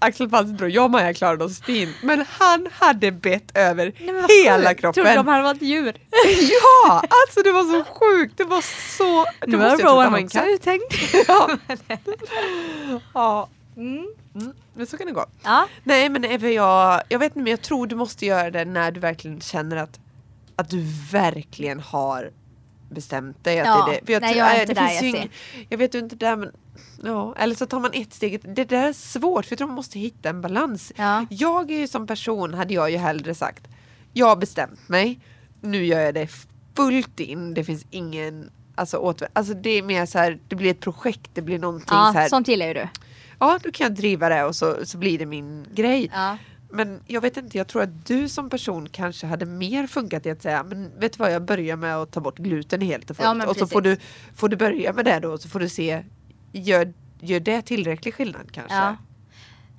[0.00, 1.96] Axel inte då, jag och Maja klarade oss fint.
[2.02, 5.04] Men han hade bett över Nej, hela kroppen.
[5.04, 5.96] Trodde de hade varit djur.
[6.50, 8.36] Ja, alltså det var så sjukt.
[8.36, 8.64] Det var
[8.96, 9.26] så...
[9.46, 10.82] Nu är han Rowan också uthängd.
[11.28, 11.50] Ja.
[13.14, 13.48] ja.
[13.76, 14.06] Mm.
[14.34, 15.26] Mm, men så kan det gå.
[15.42, 15.68] Ja.
[15.84, 18.90] Nej men Eve, jag, jag vet inte men jag tror du måste göra det när
[18.90, 20.00] du verkligen känner att,
[20.56, 22.30] att du verkligen har
[22.90, 23.60] bestämt dig.
[23.60, 24.12] Att Ja, det är det.
[24.14, 25.30] För nej, jag är äh, inte det där, jag ing-
[25.68, 26.52] jag vet ju inte där men
[27.04, 28.54] Ja, eller så tar man ett steg.
[28.54, 30.92] Det där är svårt för jag tror man måste hitta en balans.
[30.96, 31.26] Ja.
[31.30, 33.68] Jag är ju som person hade jag ju hellre sagt
[34.12, 35.20] Jag har bestämt mig
[35.60, 36.28] Nu gör jag det
[36.76, 37.54] fullt in.
[37.54, 41.30] Det finns ingen Alltså, åter, alltså det är mer så här, det blir ett projekt,
[41.34, 42.28] det blir någonting Ja, så här.
[42.28, 42.88] sånt gillar ju du.
[43.38, 46.10] Ja, då kan jag driva det och så, så blir det min grej.
[46.14, 46.36] Ja.
[46.70, 50.30] Men jag vet inte, jag tror att du som person kanske hade mer funkat i
[50.30, 53.16] att säga men vet du vad, jag börjar med att ta bort gluten helt och
[53.16, 53.42] fullt.
[53.42, 53.96] Ja, och så får du,
[54.34, 56.04] får du börja med det då och så får du se,
[56.52, 58.76] gör, gör det tillräcklig skillnad kanske?
[58.76, 58.96] Ja.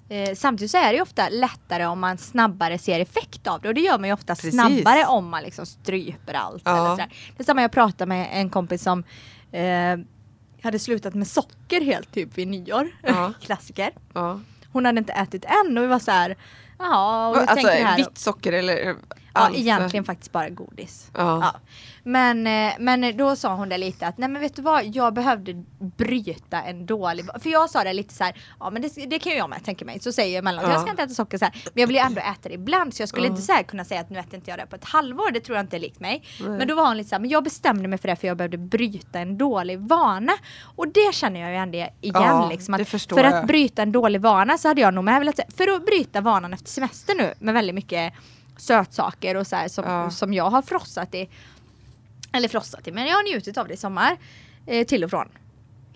[0.10, 3.73] Eh, samtidigt så är det ofta lättare om man snabbare ser effekt av det och
[3.73, 4.54] det gör man ju ofta Precis.
[4.54, 6.62] snabbare om man liksom stryper allt.
[6.65, 6.78] Ja.
[6.78, 7.13] Eller sådär.
[7.38, 9.04] Det är samma jag pratade med en kompis som
[9.52, 9.97] eh,
[10.62, 12.89] hade slutat med socker helt typ vid nyår.
[13.04, 13.34] Ja.
[13.41, 13.91] Klassiker.
[14.13, 14.39] Ja.
[14.71, 16.36] Hon hade inte ätit än och vi var så här.
[16.80, 17.98] Jaha, och hur Alltså tänker här?
[17.98, 18.96] vitt socker eller
[19.34, 19.58] Ja, allt?
[19.58, 21.12] egentligen faktiskt bara godis.
[21.13, 21.39] Ja.
[21.42, 21.60] Ja.
[22.04, 25.13] Men, eh, men då sa hon det lite att nej men vet du vad, jag
[25.13, 25.63] behövde
[25.98, 29.32] bryta en dålig För jag sa det lite så här, ja men det, det kan
[29.32, 30.00] ju jag med tänka mig.
[30.00, 30.74] Så säger jag emellanåt, Ja.
[30.74, 31.54] jag ska inte äta socker så här.
[31.74, 33.32] Men jag vill ju ändå äta det ibland så jag skulle Ja.
[33.32, 35.32] inte så här kunna säga att nu äter inte jag det på ett halvår.
[35.32, 36.24] Det tror jag inte är likt mig.
[36.42, 36.50] Nej.
[36.50, 38.38] Men då var hon lite så här, men jag bestämde mig för det för jag
[38.38, 40.34] behövde bryta en dålig vana.
[40.76, 41.92] Och det känner jag ju ändå igen.
[42.02, 43.26] Ja, liksom, att för jag.
[43.34, 46.22] att bryta en dålig vana så hade jag nog med velat säga, för att bryta
[46.22, 48.13] vanan efter semester nu med väldigt mycket
[48.62, 50.10] sötsaker och så här som, Ja.
[50.12, 51.30] som jag har frossat i.
[52.34, 54.17] Eller frossat i, men jag har njutit av det i sommar.
[54.67, 55.28] Eh, till och från.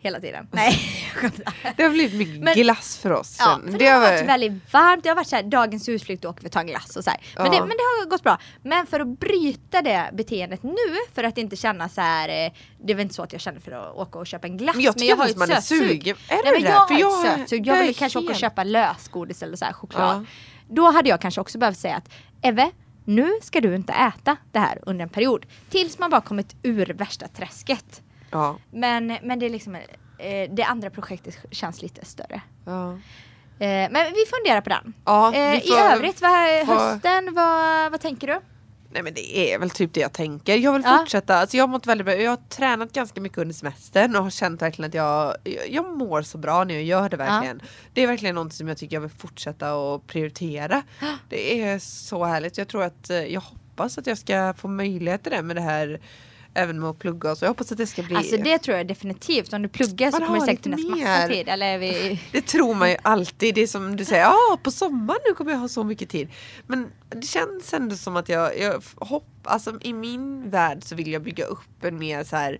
[0.01, 0.47] Hela tiden.
[0.51, 0.79] Nej,
[1.21, 1.31] jag.
[1.77, 3.35] Det har blivit mycket Men- glass för oss.
[3.39, 3.71] Ja, sen.
[3.71, 5.03] för det har var- varit väldigt varmt.
[5.03, 7.09] Det har varit så här, dagens utflykt, åker vi och tar en glass och så
[7.09, 7.19] här.
[7.35, 7.51] Men, Ja.
[7.51, 8.37] det, men det har gått bra.
[8.61, 10.73] Men för att bryta det beteendet nu,
[11.13, 12.51] för att inte känna så här, eh,
[12.85, 14.75] det väl inte så att jag känner för att åka och köpa en glass.
[14.75, 16.07] Men jag tycker har att ju ett sötsug.
[16.07, 16.69] Är Nej, det men det?
[16.69, 17.67] jag För har jag- ett sötsug.
[17.67, 20.15] Jag jag vill kanske åka och helt- köpa lösgodis eller så här choklad.
[20.15, 20.25] Ja.
[20.69, 22.09] Då hade jag kanske också behövt säga att
[22.43, 22.71] Eve,
[23.05, 25.45] nu ska du inte äta det här under en period.
[25.69, 28.01] Tills man bara kommit ur värsta träsket.
[28.31, 28.57] Ja.
[28.71, 32.41] Men, men det är liksom eh, det andra projektet känns lite större.
[32.65, 32.91] Ja.
[33.59, 34.93] Eh, men vi funderar på den.
[35.05, 38.39] Ja, Eh, I övrigt, vad, hösten, vad, vad tänker du?
[38.93, 40.57] Nej men det är väl typ det jag tänker.
[40.57, 40.97] Jag vill Ja.
[40.99, 41.35] fortsätta.
[41.35, 42.15] Alltså jag har mått väldigt bra.
[42.15, 45.97] Jag har tränat ganska mycket under semestern och har känt verkligen att jag, jag- jag
[45.97, 47.61] mår så bra när jag gör det verkligen.
[47.93, 50.83] Det är verkligen något som jag tycker jag vill fortsätta att prioritera.
[51.29, 52.57] Det är så härligt.
[52.57, 55.61] Jag tror att eh, jag hoppas att jag ska få möjlighet till det med det
[55.61, 55.99] här
[56.53, 57.45] även med att plugga så.
[57.45, 59.53] Jag hoppas att det ska bli Alltså det tror jag definitivt.
[59.53, 61.47] Om du pluggar så Man kommer det säkert finnas massa tid.
[61.49, 62.19] Eller vi...
[62.31, 63.55] Det tror man ju alltid.
[63.55, 66.29] Det är som du säger, ja på sommaren nu kommer jag ha så mycket tid.
[66.67, 71.11] Men det känns ändå som att jag, jag hopp, alltså i min värld så vill
[71.11, 72.59] jag bygga upp en mer så här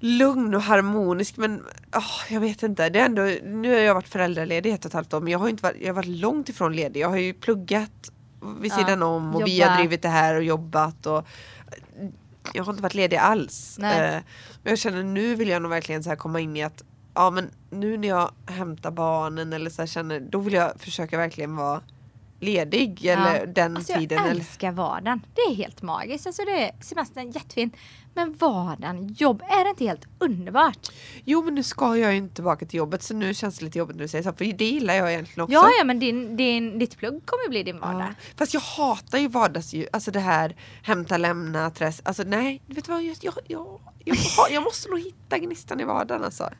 [0.00, 1.62] lugn och harmonisk men
[1.96, 2.88] åh, jag vet inte.
[2.88, 5.38] Det är ändå, nu har jag varit föräldraledig ett och ett halvt år men jag
[5.38, 7.00] har inte varit, jag har varit långt ifrån ledig.
[7.00, 8.10] Jag har ju pluggat
[8.60, 9.70] vid Ja, sidan om och vi jobba.
[9.70, 11.26] har drivit det här och jobbat och
[12.52, 13.78] jag har inte varit ledig alls.
[13.78, 13.82] Eh,
[14.62, 17.30] men jag känner nu vill jag nog verkligen så här komma in i att ja
[17.30, 21.80] men nu när jag hämtar barnen eller så känner då vill jag försöka verkligen vara
[22.40, 23.46] ledig eller Ja.
[23.46, 24.18] den Alltså jag tiden.
[24.18, 25.20] Eller, älskar vardagen.
[25.34, 26.26] Det är helt magiskt.
[26.26, 27.70] Alltså det är semestern jättefin.
[28.14, 30.90] Men vardagen, jobb, är det inte helt underbart?
[31.24, 33.78] jo men nu ska jag ju inte tillbaka till jobbet så nu känns det lite
[33.78, 35.54] jobbigt när du säger så för det gillar jag egentligen också.
[35.54, 38.08] Ja, ja men din, din, ditt plugg kommer ju bli din vardag.
[38.08, 38.32] Ja.
[38.36, 42.00] Fast jag hatar ju vardagsljud, alltså det här hämta, lämna, träs.
[42.04, 43.80] Alltså nej, vet du vad, jag, jag, jag,
[44.50, 46.50] jag, måste nog hitta gnistan i vardagen alltså.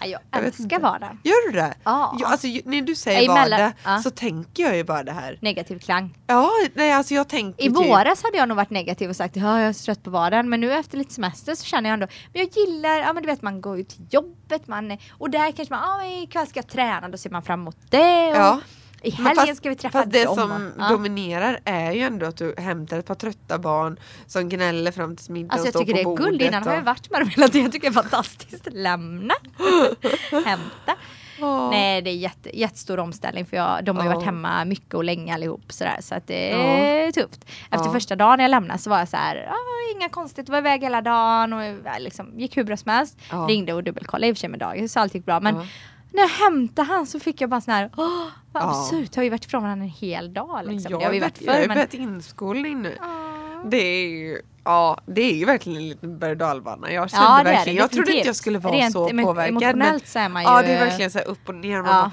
[0.00, 0.78] Ja, jag Jag älskar inte.
[0.78, 1.18] vardagen.
[1.24, 1.74] Gör du det?
[1.84, 2.16] Ja.
[2.20, 3.98] Jag, alltså, när du säger Emellan- vardag ja.
[4.02, 5.38] så tänker jag ju bara det här.
[5.40, 6.18] Negativ klang.
[6.26, 9.36] Ja, nej alltså jag tänker I typ, våras hade jag nog varit negativ och sagt
[9.36, 11.94] ja jag är så trött på vardagen men nu efter lite semester så känner jag
[11.94, 15.30] ändå men jag gillar, ja men du vet man går ju till jobbet man, och
[15.30, 18.36] där kanske man, ja ikväll ska jag träna då ser man fram emot det och
[18.36, 18.60] Ja.
[19.02, 20.36] I helgen fast- ska vi träffa Fast det dem.
[20.36, 20.88] som ja.
[20.88, 25.32] dominerar är ju ändå att du hämtar ett par trötta barn som gnäller fram till
[25.32, 27.28] middag Alltså och jag tycker det är guld, innan har jag och- varit med dem
[27.28, 28.68] hela tiden, jag tycker det är fantastiskt.
[28.72, 29.34] Lämna,
[30.44, 30.96] hämta.
[31.38, 31.70] Ja.
[31.70, 34.14] Nej det är jätte, jättestor omställning för jag, de har ju Ja.
[34.14, 37.44] varit hemma mycket och länge allihop sådär så att det är tufft.
[37.70, 40.82] Efter första dagen jag lämnade så var jag så här, "Ah, inga konstigt, var iväg
[40.82, 41.60] hela dagen och
[42.00, 43.18] liksom, gick hur bra som helst.
[43.48, 45.66] Ringde och dubbelkollade i och för sig med dagis så allt gick bra men.
[46.12, 48.68] När jag hämtade han så fick jag bara sån här, åh vad Ja.
[48.70, 50.90] absurt, jag har ju varit ifrån varandra en hel dag Men liksom.
[50.92, 51.74] jag Det har har varit jag har ju men...
[51.74, 52.96] börjat inskolning nu.
[53.00, 53.62] Ja.
[53.70, 56.92] Det är ju, ja, det är ju verkligen en liten berg dalbana.
[56.92, 59.08] Jag kände Ja, det är det, verkligen, jag trodde inte jag skulle vara Rent så
[59.08, 59.54] påverkad.
[59.54, 60.48] Men, Emotionellt så är man ju...
[60.48, 61.82] ja, det är verkligen så upp och ner.
[61.82, 61.92] Man Ja.
[62.02, 62.12] bara,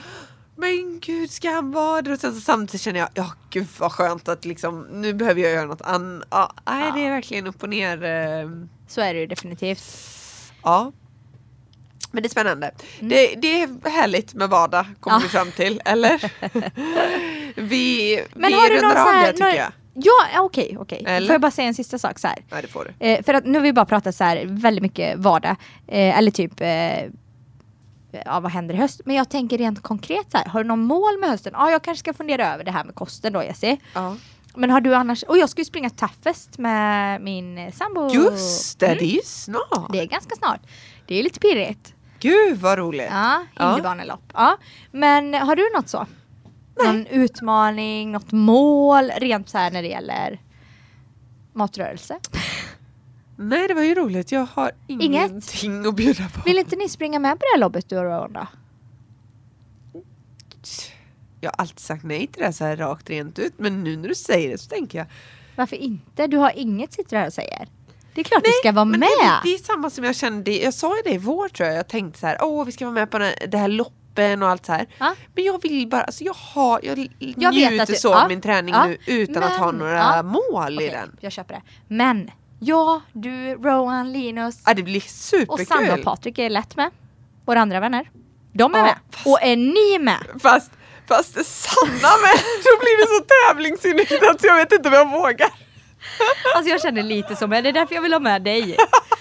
[0.55, 2.11] men gud, ska han vara där?
[2.13, 5.51] Och sen så samtidigt känner jag, ja gud vad skönt att liksom, nu behöver jag
[5.51, 6.27] göra något annat.
[6.31, 8.03] Ja, nej, det är verkligen upp och ner.
[8.03, 8.49] eh,
[8.87, 9.83] Så är det ju definitivt.
[10.63, 10.91] Ja.
[12.11, 12.71] Men det är spännande.
[12.99, 15.29] Det, det är härligt med vardag, kommer Mm.
[15.33, 15.39] Ja.
[15.43, 15.81] vi fram till.
[15.85, 16.31] Eller?
[17.55, 19.27] vi Men vi har du någon så här...
[19.27, 19.71] det tycker jag.
[19.93, 21.03] Ja, okej, okej.
[21.07, 21.27] Eller?
[21.27, 22.37] Får jag bara säga en sista sak så här?
[22.49, 23.05] Ja, det får du.
[23.07, 25.55] Eh, för att nu har vi bara pratat så här väldigt mycket vardag.
[25.87, 27.03] Eh, eller typ eh,
[28.25, 29.01] ja, vad händer i höst?
[29.05, 30.45] Men jag tänker rent konkret så här.
[30.45, 31.53] Har du någon mål med hösten?
[31.55, 33.77] Ja, jag kanske ska fundera över det här med kosten då Jessie.
[33.93, 34.15] Ja.
[34.55, 35.23] Men har du annars?
[35.23, 38.09] Och jag ska ju springa Toughest med min sambo.
[38.13, 38.97] Just det, Mm.
[38.97, 39.91] det är ju snart.
[39.93, 40.59] Det är ganska snart.
[41.07, 41.93] Det är lite pirrigt.
[42.19, 43.07] Gud vad roligt.
[43.09, 44.23] Ja, hinderbanelopp.
[44.33, 44.57] Ja.
[44.91, 46.05] Men har du något så?
[46.85, 50.41] Någon utmaning, något mål rent så här när det gäller
[51.53, 52.19] matrörelse?
[53.35, 55.03] Nej det var ju roligt, jag har Inget?
[55.05, 56.41] ingenting att bjuda på.
[56.45, 58.47] Vill inte ni springa med på det här loppet du och Rowan då?
[61.41, 63.97] Jag har alltid sagt nej till det här så här rakt rent ut men nu
[63.97, 65.07] när du säger det så tänker jag
[65.55, 66.27] Varför inte?
[66.27, 67.67] Du har inget sitter här och säger.
[68.19, 69.09] Det är klart du ska vara men med.
[69.43, 71.77] Det, det är samma som jag kände, jag sa ju det i vår tror jag,
[71.77, 74.49] jag tänkte så här, åh vi ska vara med på den- det här loppen och
[74.49, 74.87] allt så här.
[74.97, 75.15] Ja.
[75.35, 78.21] Men jag vill bara, alltså jag har, jag, Jag njuter du- så ja.
[78.23, 78.85] av min träning Ja.
[78.85, 80.23] nu utan att ha Men- några ja.
[80.23, 81.17] mål i Okej, den.
[81.19, 81.61] jag köper det.
[81.87, 86.03] Men jag, du, Rowan, Linus Ja det blir och Sandra och superkul.
[86.03, 86.91] Patrik är lätt med.
[87.45, 88.09] Våra andra vänner.
[88.53, 88.95] De är Ja, med.
[89.11, 90.19] fast- Och är ni med?
[90.41, 90.71] Fast,
[91.07, 92.31] fast är Sanna med,
[92.63, 95.49] då blir det så tävlingsinriktat så jag vet inte om jag vågar.
[96.55, 98.77] Alltså jag känner lite så, men det är därför jag vill ha med dig.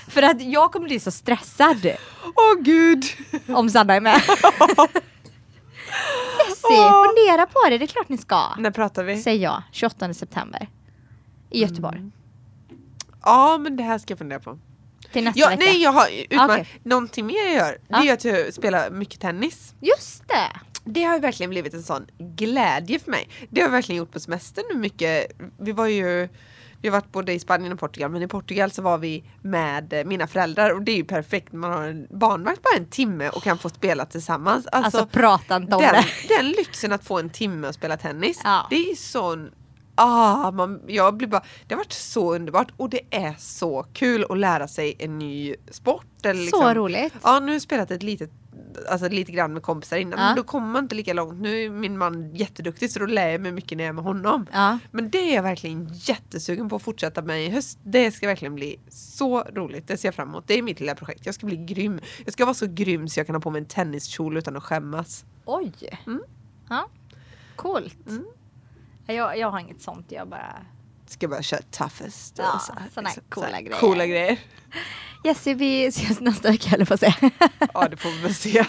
[0.08, 1.86] För att jag kommer bli så stressad
[2.34, 3.04] Åh gud.
[3.48, 4.20] om Sanna är med.
[6.48, 7.04] Jessie, Åh.
[7.06, 8.54] fundera på det, det är klart ni ska.
[8.58, 9.22] När pratar vi?
[9.22, 10.68] Säger jag, 28 september.
[11.50, 11.98] I Göteborg.
[11.98, 12.12] Mm.
[13.24, 14.58] Ja men det här ska jag fundera på.
[15.12, 15.58] Till nästa Ja, vecka.
[15.64, 16.50] nej jag har utmaning.
[16.60, 16.80] Okej.
[16.82, 18.04] Någonting mer jag gör, det Ja.
[18.04, 19.74] är att jag spelar mycket tennis.
[19.80, 20.60] Just det!
[20.84, 23.28] Det har verkligen blivit en sån glädje för mig.
[23.50, 25.26] Det har jag verkligen gjort på semestern nu mycket.
[25.58, 26.28] Vi var ju
[26.82, 30.02] vi har varit både i Spanien och Portugal men i Portugal så var vi med
[30.06, 31.52] mina föräldrar och det är ju perfekt.
[31.52, 34.66] Man har en barnvakt bara en timme och kan få spela tillsammans.
[34.66, 36.34] Alltså, prata inte om den, det.
[36.38, 38.40] den lyxen att få en timme och spela tennis.
[38.44, 38.66] Ja.
[38.70, 39.50] Det är sån
[39.98, 44.24] Ah, man, jag blir bara, det har varit så underbart och det är så kul
[44.28, 46.04] att lära sig en ny sport.
[46.22, 47.14] Eller liksom, Så roligt.
[47.22, 48.30] Ja, nu har jag spelat ett litet,
[48.88, 50.26] alltså lite grann med kompisar innan Ja.
[50.26, 51.40] men då kommer man inte lika långt.
[51.40, 54.04] Nu är min man jätteduktig så då lär jag mig mycket när jag är med
[54.04, 54.46] honom.
[54.52, 54.78] Ja.
[54.90, 57.78] Men det är jag verkligen jättesugen på att fortsätta med i höst.
[57.84, 59.88] Det ska verkligen bli så roligt.
[59.88, 60.44] Det ser jag fram emot.
[60.46, 61.26] Det är mitt lilla projekt.
[61.26, 62.00] Jag ska bli grym.
[62.24, 64.62] Jag ska vara så grym så jag kan ha på mig en tenniskjol utan att
[64.64, 65.24] skämmas.
[65.44, 65.72] Oj!
[66.06, 66.22] Mm.
[66.68, 66.88] Ja.
[67.56, 68.06] Coolt.
[68.08, 68.24] Mm.
[69.14, 70.54] Jag, jag har inget sånt, jag bara...
[71.06, 72.34] Ska bara köra toughest.
[72.38, 73.80] Ja, så såna här liksom, coola så grejer.
[73.80, 74.38] Coola grejer.
[75.24, 77.14] Jessie, vi ses nästa vecka eller på att säga.
[77.74, 78.64] Ja det får vi väl se.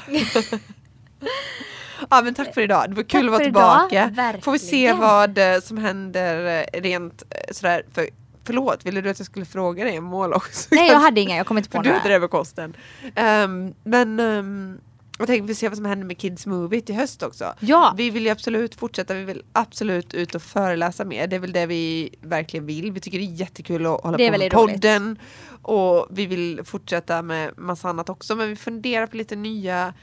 [2.10, 2.90] ja men tack för idag.
[2.90, 4.42] Det var kul Tack att vara för idag, tillbaka.
[4.42, 7.84] Får vi se vad eh, som händer eh, rent eh, sådär.
[7.94, 8.10] För,
[8.44, 10.68] förlåt, ville du att jag skulle fråga dig om mål också?
[10.72, 12.04] Nej, jag hade inga, jag kommer inte på För du några.
[12.04, 12.76] drev kosten.
[13.16, 14.80] Ehm, men um,
[15.20, 17.54] jag tänkte vi se vad som händer med Kids Movie till höst också.
[17.60, 17.94] Ja.
[17.98, 21.28] Vi vill ju absolut fortsätta, vi vill absolut ut och föreläsa mer.
[21.28, 22.92] Det är väl det vi verkligen vill.
[22.92, 24.54] Vi tycker det är jättekul att hålla på med roligt.
[24.54, 25.20] podden.
[25.62, 28.36] Och vi vill fortsätta med massa annat också.
[28.36, 29.94] Men vi funderar på lite nya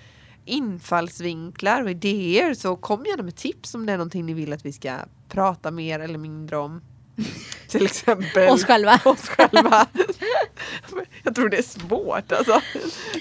[0.45, 2.55] infallsvinklar och idéer.
[2.55, 4.95] Så kom gärna med tips om det är någonting ni vill att vi ska
[5.29, 6.81] prata mer eller mindre om.
[7.69, 9.01] Till exempel Oss själva.
[9.05, 9.87] oss själva.
[11.23, 12.61] Jag tror det är svårt alltså.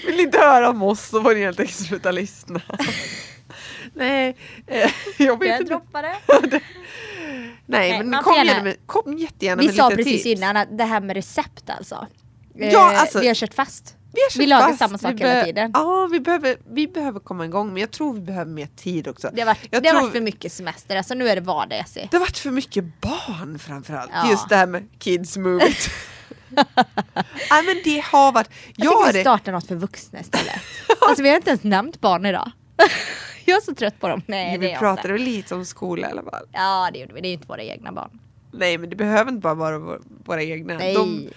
[0.06, 2.60] Vill ni inte höra om oss så får ni helt enkelt sluta lyssna.
[3.94, 4.36] Nej,
[4.66, 5.72] eh, jag vet inte.
[5.72, 6.16] droppade.
[6.28, 10.38] Nej, Nej, men kom, gärna med, kom jättegärna Vi med sa lite precis tips.
[10.38, 12.06] innan att det här med recept alltså.
[12.54, 13.96] Ja, Eh, alltså- Vi har kört fast.
[14.38, 14.78] Vi, lagar fast.
[14.78, 15.70] samma sak Vi hela tiden.
[15.74, 19.30] Ja, vi behöver, vi behöver komma igång men jag tror vi behöver mer tid också.
[19.32, 21.78] Det har varit, Jag det har varit för mycket semester, alltså nu är det vardag
[21.78, 22.08] Jessie.
[22.10, 24.10] Det har varit för mycket barn framförallt.
[24.14, 24.30] Ja.
[24.30, 25.74] Just det här med kids movie.
[27.50, 28.50] Nej men det har varit...
[28.76, 30.60] Jag Ja, tycker vi startar något för vuxna istället.
[31.08, 32.50] alltså vi har inte ens nämnt barn idag.
[33.44, 34.22] jag är så trött på dem.
[34.26, 36.46] Nej vi jag pratade väl lite om skola i alla fall.
[36.52, 38.20] Ja det gjorde vi, det är ju inte våra egna barn.
[38.52, 40.74] Nej men det behöver inte bara vara vår- våra egna.
[40.74, 40.94] Nej.
[40.94, 41.28] De,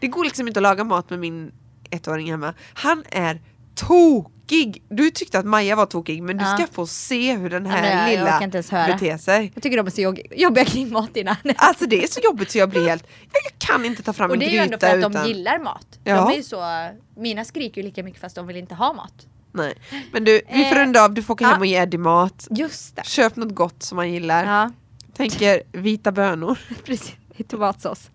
[0.00, 1.52] det går liksom inte att laga mat med min
[1.92, 2.54] ettåring hemma.
[2.74, 3.40] Han är
[3.74, 4.82] tokig!
[4.88, 6.56] Du tyckte att Maja var tokig men du Ja.
[6.56, 8.92] ska få se hur den här men jag- jag lilla orkar inte ens höra.
[8.92, 9.50] beter sig.
[9.54, 11.36] Jag tycker de är så jog- jobbiga kring mat innan.
[11.56, 13.06] Alltså det är så jobbigt så jag blir helt...
[13.32, 15.12] Jag, kan inte ta fram Och en det är ju ändå gryta för att utan...
[15.12, 15.86] de gillar mat.
[16.04, 16.16] Ja.
[16.16, 19.26] De är ju så, mina skriker ju lika mycket fast de vill inte ha mat.
[19.52, 19.74] Nej.
[20.12, 21.14] Men du, vi får Eh, runda av.
[21.14, 21.50] Du får åka ja.
[21.50, 22.46] hem och ge Eddie mat.
[22.50, 23.04] Just det.
[23.06, 24.44] Köp något gott som man gillar.
[24.46, 24.70] Ja,
[25.16, 26.58] Tänker vita bönor.
[26.84, 27.12] precis
[27.48, 28.10] tomatsås.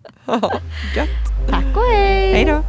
[0.96, 1.08] Gött!
[1.50, 2.32] Tack och hej!
[2.32, 2.62] Hej då!